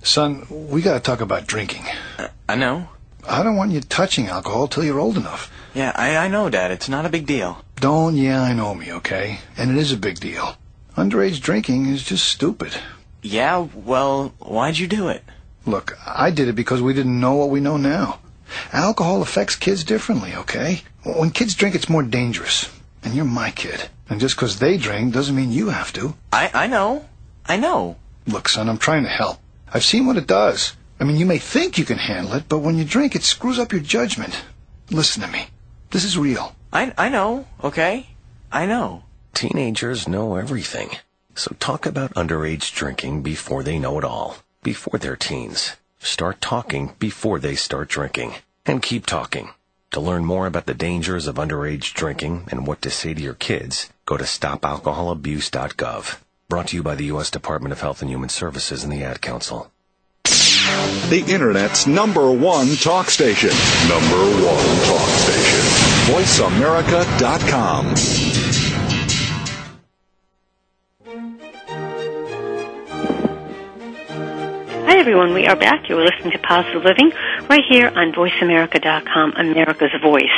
[0.03, 1.85] Son, we gotta talk about drinking.
[2.17, 2.89] Uh, I know.
[3.27, 5.51] I don't want you touching alcohol till you're old enough.
[5.73, 6.71] Yeah, I, I know, Dad.
[6.71, 7.63] It's not a big deal.
[7.75, 9.39] Don't yeah, I know me, okay?
[9.57, 10.55] And it is a big deal.
[10.95, 12.73] Underage drinking is just stupid.
[13.21, 15.23] Yeah, well, why'd you do it?
[15.65, 18.19] Look, I did it because we didn't know what we know now.
[18.71, 20.81] Alcohol affects kids differently, okay?
[21.03, 22.69] When kids drink, it's more dangerous.
[23.03, 23.89] And you're my kid.
[24.09, 26.15] And just 'cause they drink doesn't mean you have to.
[26.31, 27.05] I, I know.
[27.45, 27.97] I know.
[28.25, 29.39] Look, son, I'm trying to help.
[29.73, 30.73] I've seen what it does.
[30.99, 33.59] I mean, you may think you can handle it, but when you drink, it screws
[33.59, 34.41] up your judgment.
[34.89, 35.47] Listen to me.
[35.91, 36.55] This is real.
[36.71, 38.07] I, I know, okay?
[38.51, 39.03] I know.
[39.33, 40.89] Teenagers know everything.
[41.37, 44.37] So talk about underage drinking before they know it all.
[44.63, 45.75] Before they're teens.
[45.99, 48.33] Start talking before they start drinking.
[48.65, 49.49] And keep talking.
[49.91, 53.35] To learn more about the dangers of underage drinking and what to say to your
[53.35, 56.17] kids, go to stopalcoholabuse.gov.
[56.49, 57.29] Brought to you by the U.S.
[57.29, 59.69] Department of Health and Human Services and the Ad Council.
[61.09, 63.51] The Internet's number one talk station.
[63.87, 65.61] Number one talk station.
[66.09, 67.95] VoiceAmerica.com.
[74.87, 75.33] Hi, everyone.
[75.33, 75.89] We are back.
[75.89, 77.11] You're listening to Positive Living
[77.49, 80.31] right here on VoiceAmerica.com, America's Voice.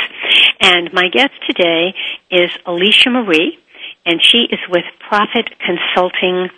[0.60, 1.94] And my guest today
[2.32, 3.60] is Alicia Marie,
[4.04, 6.48] and she is with Profit Consulting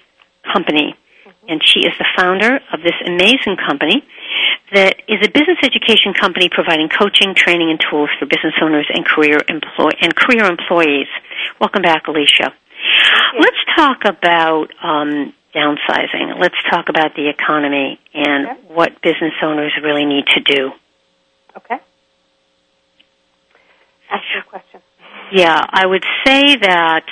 [0.50, 0.96] Company.
[1.46, 4.02] And she is the founder of this amazing company
[4.72, 9.04] that is a business education company providing coaching, training, and tools for business owners and
[9.04, 11.08] career employ- and career employees.
[11.60, 12.54] Welcome back, Alicia.
[13.38, 16.38] Let's talk about um, downsizing.
[16.40, 18.60] Let's talk about the economy and Okay.
[18.68, 20.72] what business owners really need to do.
[21.56, 21.78] Okay.
[24.10, 24.80] Ask your question.
[25.30, 27.04] Yeah, I would say that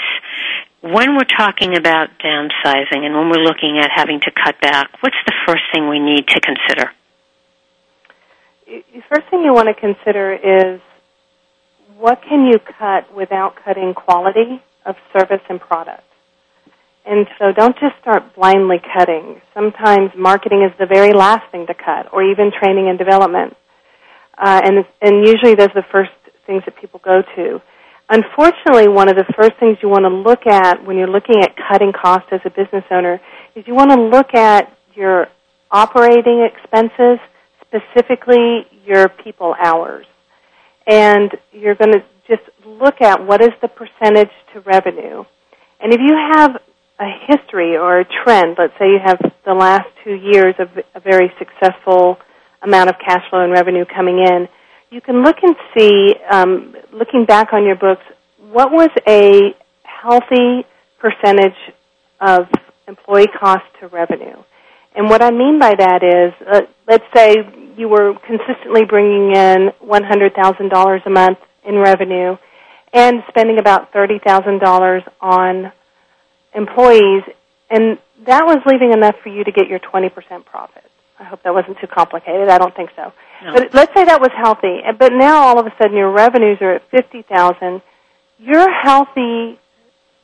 [0.82, 5.16] when we're talking about downsizing and when we're looking at having to cut back, what's
[5.26, 6.90] the first thing we need to consider?
[8.66, 10.80] The first thing you want to consider is
[11.98, 16.02] what can you cut without cutting quality of service and product.
[17.06, 19.40] And so don't just start blindly cutting.
[19.54, 23.56] Sometimes marketing is the very last thing to cut, or even training and development.
[24.36, 26.10] Uh, and, and usually those are the first
[26.46, 27.60] things that people go to.
[28.08, 31.54] Unfortunately, one of the first things you want to look at when you're looking at
[31.68, 33.20] cutting costs as a business owner
[33.54, 35.28] is you want to look at your
[35.70, 37.18] operating expenses,
[37.62, 40.06] specifically your people hours.
[40.86, 45.24] And you're going to just look at what is the percentage to revenue.
[45.78, 46.60] And if you have
[47.00, 51.00] a history or a trend, let's say you have the last two years of a
[51.00, 52.18] very successful
[52.62, 54.46] amount of cash flow and revenue coming in,
[54.90, 58.02] you can look and see, um, looking back on your books,
[58.52, 60.66] what was a healthy
[60.98, 61.56] percentage
[62.20, 62.48] of
[62.86, 64.36] employee cost to revenue.
[64.94, 67.36] And what I mean by that is, uh, let's say
[67.76, 72.36] you were consistently bringing in $100,000 a month in revenue
[72.92, 75.72] and spending about $30,000 on
[76.54, 77.22] employees,
[77.70, 80.10] and that was leaving enough for you to get your 20%
[80.44, 80.84] profit.
[81.18, 82.48] I hope that wasn't too complicated.
[82.48, 83.12] I don't think so.
[83.44, 83.52] No.
[83.52, 86.74] But let's say that was healthy, but now all of a sudden your revenues are
[86.76, 87.82] at 50,000.
[88.38, 89.58] Your healthy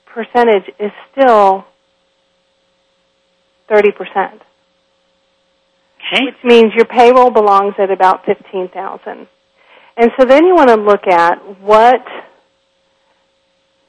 [0.06, 1.66] percentage is still
[3.70, 4.40] 30%.
[5.98, 6.24] Okay.
[6.24, 9.26] Which means your payroll belongs at about 15,000.
[9.98, 12.02] And so then you want to look at what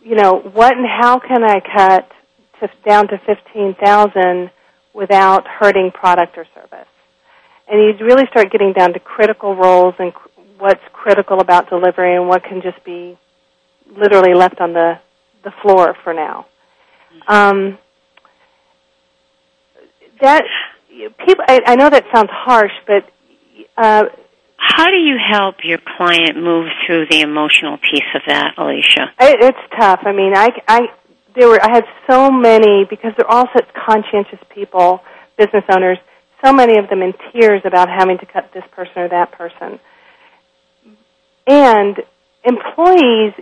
[0.08, 2.10] you know, what and how can I cut
[2.86, 4.52] down to 15,000
[4.94, 6.88] without hurting product or service?
[7.68, 10.14] And you really start getting down to critical roles and
[10.58, 13.18] what's critical about delivery and what can just be
[13.96, 15.00] literally left on the
[15.44, 16.46] the floor for now.
[17.28, 17.78] Um,
[20.22, 20.44] that
[21.26, 23.04] people, I, I know that sounds harsh, but
[23.78, 24.04] uh,
[24.58, 29.14] How do you help your client move through the emotional piece of that, Alicia?
[29.22, 30.00] It, it's tough.
[30.04, 30.80] I mean, I, I,
[31.38, 35.02] there were, I had so many because they're all such conscientious people,
[35.38, 36.00] business owners.
[36.44, 39.80] So many of them in tears about having to cut this person or that person,
[41.46, 41.96] and
[42.44, 43.34] employees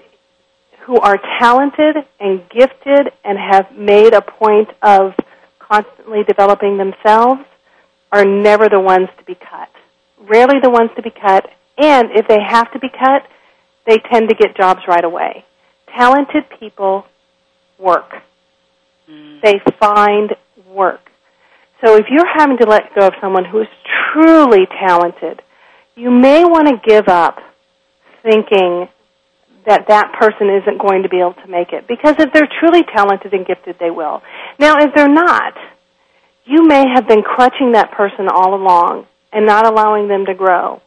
[0.85, 5.13] who are talented and gifted and have made a point of
[5.59, 7.41] constantly developing themselves
[8.11, 9.69] are never the ones to be cut.
[10.29, 11.45] Rarely the ones to be cut,
[11.77, 13.23] and if they have to be cut,
[13.87, 15.43] they tend to get jobs right away.
[15.97, 17.05] Talented people
[17.79, 18.11] work.
[19.09, 19.41] Mm.
[19.41, 20.31] They find
[20.67, 21.01] work.
[21.83, 23.67] So if you're having to let go of someone who is
[24.13, 25.41] truly talented,
[25.95, 27.37] you may want to give up
[28.23, 28.87] thinking
[29.65, 31.87] that that person isn't going to be able to make it.
[31.87, 34.21] Because if they're truly talented and gifted, they will.
[34.59, 35.53] Now, if they're not,
[36.45, 40.81] you may have been crutching that person all along and not allowing them to grow.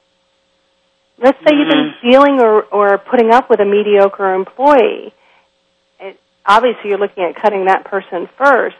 [1.22, 2.10] Let's say you've been mm.
[2.10, 5.12] dealing or, or putting up with a mediocre employee.
[6.48, 8.76] Obviously, you're looking at cutting that person first.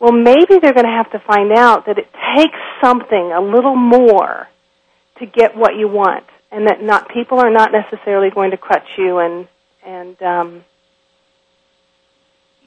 [0.00, 3.76] Well, maybe they're going to have to find out that it takes something a little
[3.76, 4.48] more
[5.20, 8.88] to get what you want, and that not people are not necessarily going to crutch
[8.98, 9.48] you and
[9.84, 10.64] and um,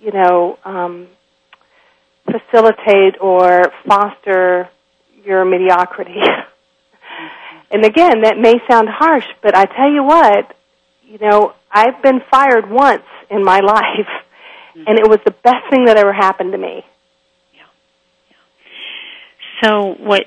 [0.02, 1.08] you know, um,
[2.26, 4.68] facilitate or foster
[5.24, 6.16] your mediocrity.
[7.72, 10.56] and again, that may sound harsh, but I tell you what,
[11.04, 14.10] you know, I've been fired once in my life,
[14.72, 14.84] Mm-hmm.
[14.88, 16.86] and it was the best thing that ever happened to me.
[19.62, 20.26] So, what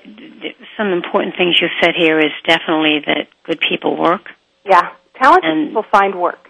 [0.76, 4.28] some important things you said here is definitely that good people work.
[4.64, 6.48] Yeah, talented people find work.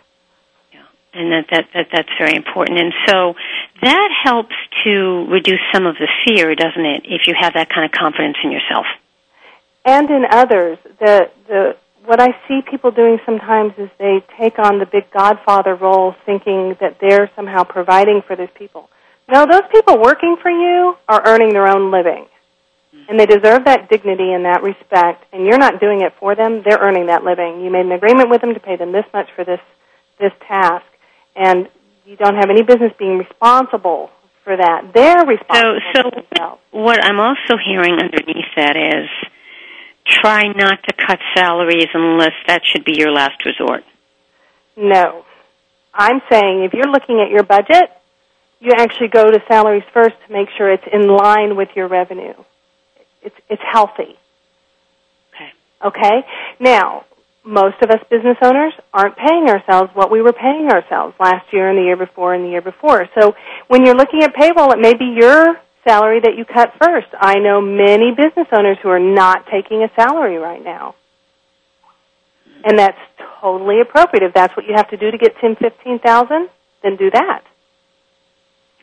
[0.71, 0.85] Yeah,
[1.15, 2.79] and that, that that that's very important.
[2.79, 3.35] And so
[3.81, 7.03] that helps to reduce some of the fear, doesn't it?
[7.07, 8.85] If you have that kind of confidence in yourself
[9.85, 10.79] and in others.
[11.01, 15.75] The the what I see people doing sometimes is they take on the big godfather
[15.75, 18.89] role, thinking that they're somehow providing for these people.
[19.31, 22.27] No, those people working for you are earning their own living.
[22.93, 23.03] Hmm.
[23.09, 26.63] And they deserve that dignity and that respect, and you're not doing it for them,
[26.65, 27.63] they're earning that living.
[27.63, 29.61] You made an agreement with them to pay them this much for this
[30.21, 30.85] this task
[31.37, 31.69] and
[32.05, 34.11] you don't have any business being responsible
[34.45, 34.91] for that.
[34.95, 35.81] They're responsible.
[35.95, 39.09] So, so what I'm also hearing underneath that is
[40.07, 43.85] try not to cut salaries unless that should be your last resort.
[44.77, 45.25] No.
[45.93, 47.91] I'm saying if you're looking at your budget,
[48.61, 52.35] you actually go to salaries first to make sure it's in line with your revenue.
[53.23, 54.17] It's it's healthy.
[55.35, 55.53] Okay.
[55.85, 56.27] Okay?
[56.61, 57.05] Now,
[57.45, 61.69] most of us business owners aren't paying ourselves what we were paying ourselves last year
[61.69, 63.07] and the year before and the year before.
[63.19, 63.35] So
[63.69, 65.57] when you're looking at payroll, it may be your
[65.87, 67.09] salary that you cut first.
[67.19, 70.95] I know many business owners who are not taking a salary right now.
[72.65, 72.99] And that's
[73.41, 74.23] totally appropriate.
[74.23, 76.49] If that's what you have to do to get ten, fifteen thousand,
[76.83, 77.43] then do that.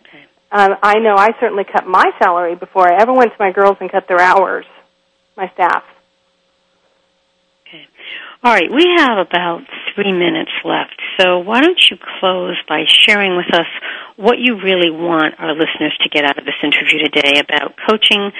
[0.01, 0.23] Okay.
[0.51, 3.77] Um, I know I certainly cut my salary before I ever went to my girls
[3.79, 4.65] and cut their hours,
[5.35, 5.83] my staff.
[8.43, 9.61] All right, we have about
[9.93, 10.99] three minutes left.
[11.19, 13.67] So why don't you close by sharing with us
[14.15, 18.31] what you really want our listeners to get out of this interview today about coaching,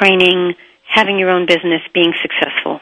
[0.00, 0.54] training,
[0.88, 2.80] having your own business, being successful?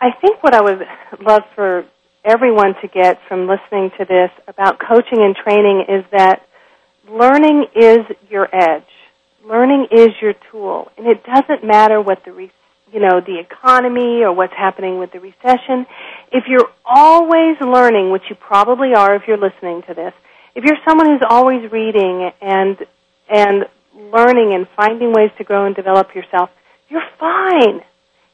[0.00, 0.80] I think what I would
[1.24, 1.84] love for
[2.24, 6.42] everyone to get from listening to this about coaching and training is that
[7.08, 8.82] learning is your edge.
[9.44, 10.90] Learning is your tool.
[10.98, 12.32] And it doesn't matter what the
[12.92, 15.86] you know, the economy or what's happening with the recession,
[16.32, 20.12] if you're always learning, which you probably are if you're listening to this,
[20.54, 22.76] if you're someone who's always reading and
[23.28, 26.50] and learning and finding ways to grow and develop yourself,
[26.88, 27.80] you're fine.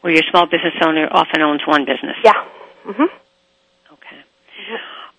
[0.00, 2.16] where your small business owner often owns one business.
[2.24, 2.32] Yeah.
[2.86, 3.02] Mm-hmm.
[3.92, 4.16] Okay.
[4.16, 4.76] Mm-hmm.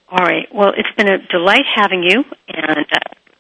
[0.10, 0.48] All right.
[0.54, 3.00] Well, it's been a delight having you, and uh,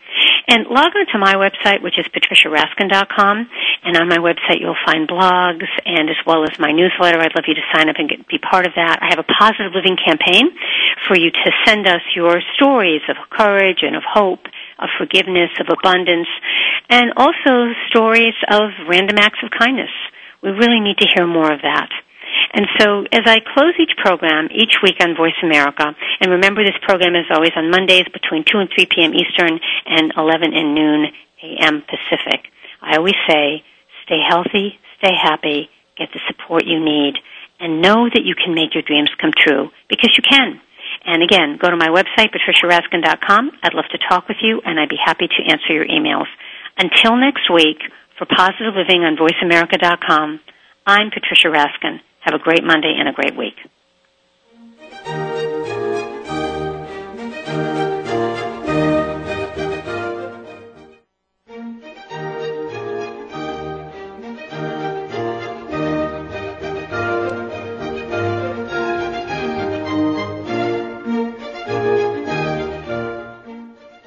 [0.48, 3.50] And log on to my website, which is patriciaraskin.com.
[3.84, 7.20] And on my website, you'll find blogs and as well as my newsletter.
[7.20, 9.00] I'd love you to sign up and get, be part of that.
[9.02, 10.54] I have a positive living campaign
[11.08, 14.46] for you to send us your stories of courage and of hope,
[14.78, 16.28] of forgiveness, of abundance,
[16.89, 19.91] and also stories of random acts of kindness.
[20.43, 21.89] We really need to hear more of that.
[22.54, 26.78] And so as I close each program each week on Voice America, and remember this
[26.84, 29.14] program is always on Mondays between 2 and 3 p.m.
[29.14, 31.06] Eastern and 11 and noon
[31.43, 31.84] a.m.
[31.84, 32.48] Pacific,
[32.82, 33.64] I always say,
[34.06, 37.16] stay healthy, stay happy, get the support you need,
[37.60, 40.62] and know that you can make your dreams come true because you can.
[41.06, 43.52] And again, go to my website, patriciaraskin.com.
[43.64, 46.28] I'd love to talk with you, and I'd be happy to answer your emails.
[46.78, 47.78] Until next week,
[48.18, 50.39] for Positive Living on VoiceAmerica.com,
[50.86, 52.00] I'm Patricia Raskin.
[52.26, 53.54] Have a great Monday and a great week.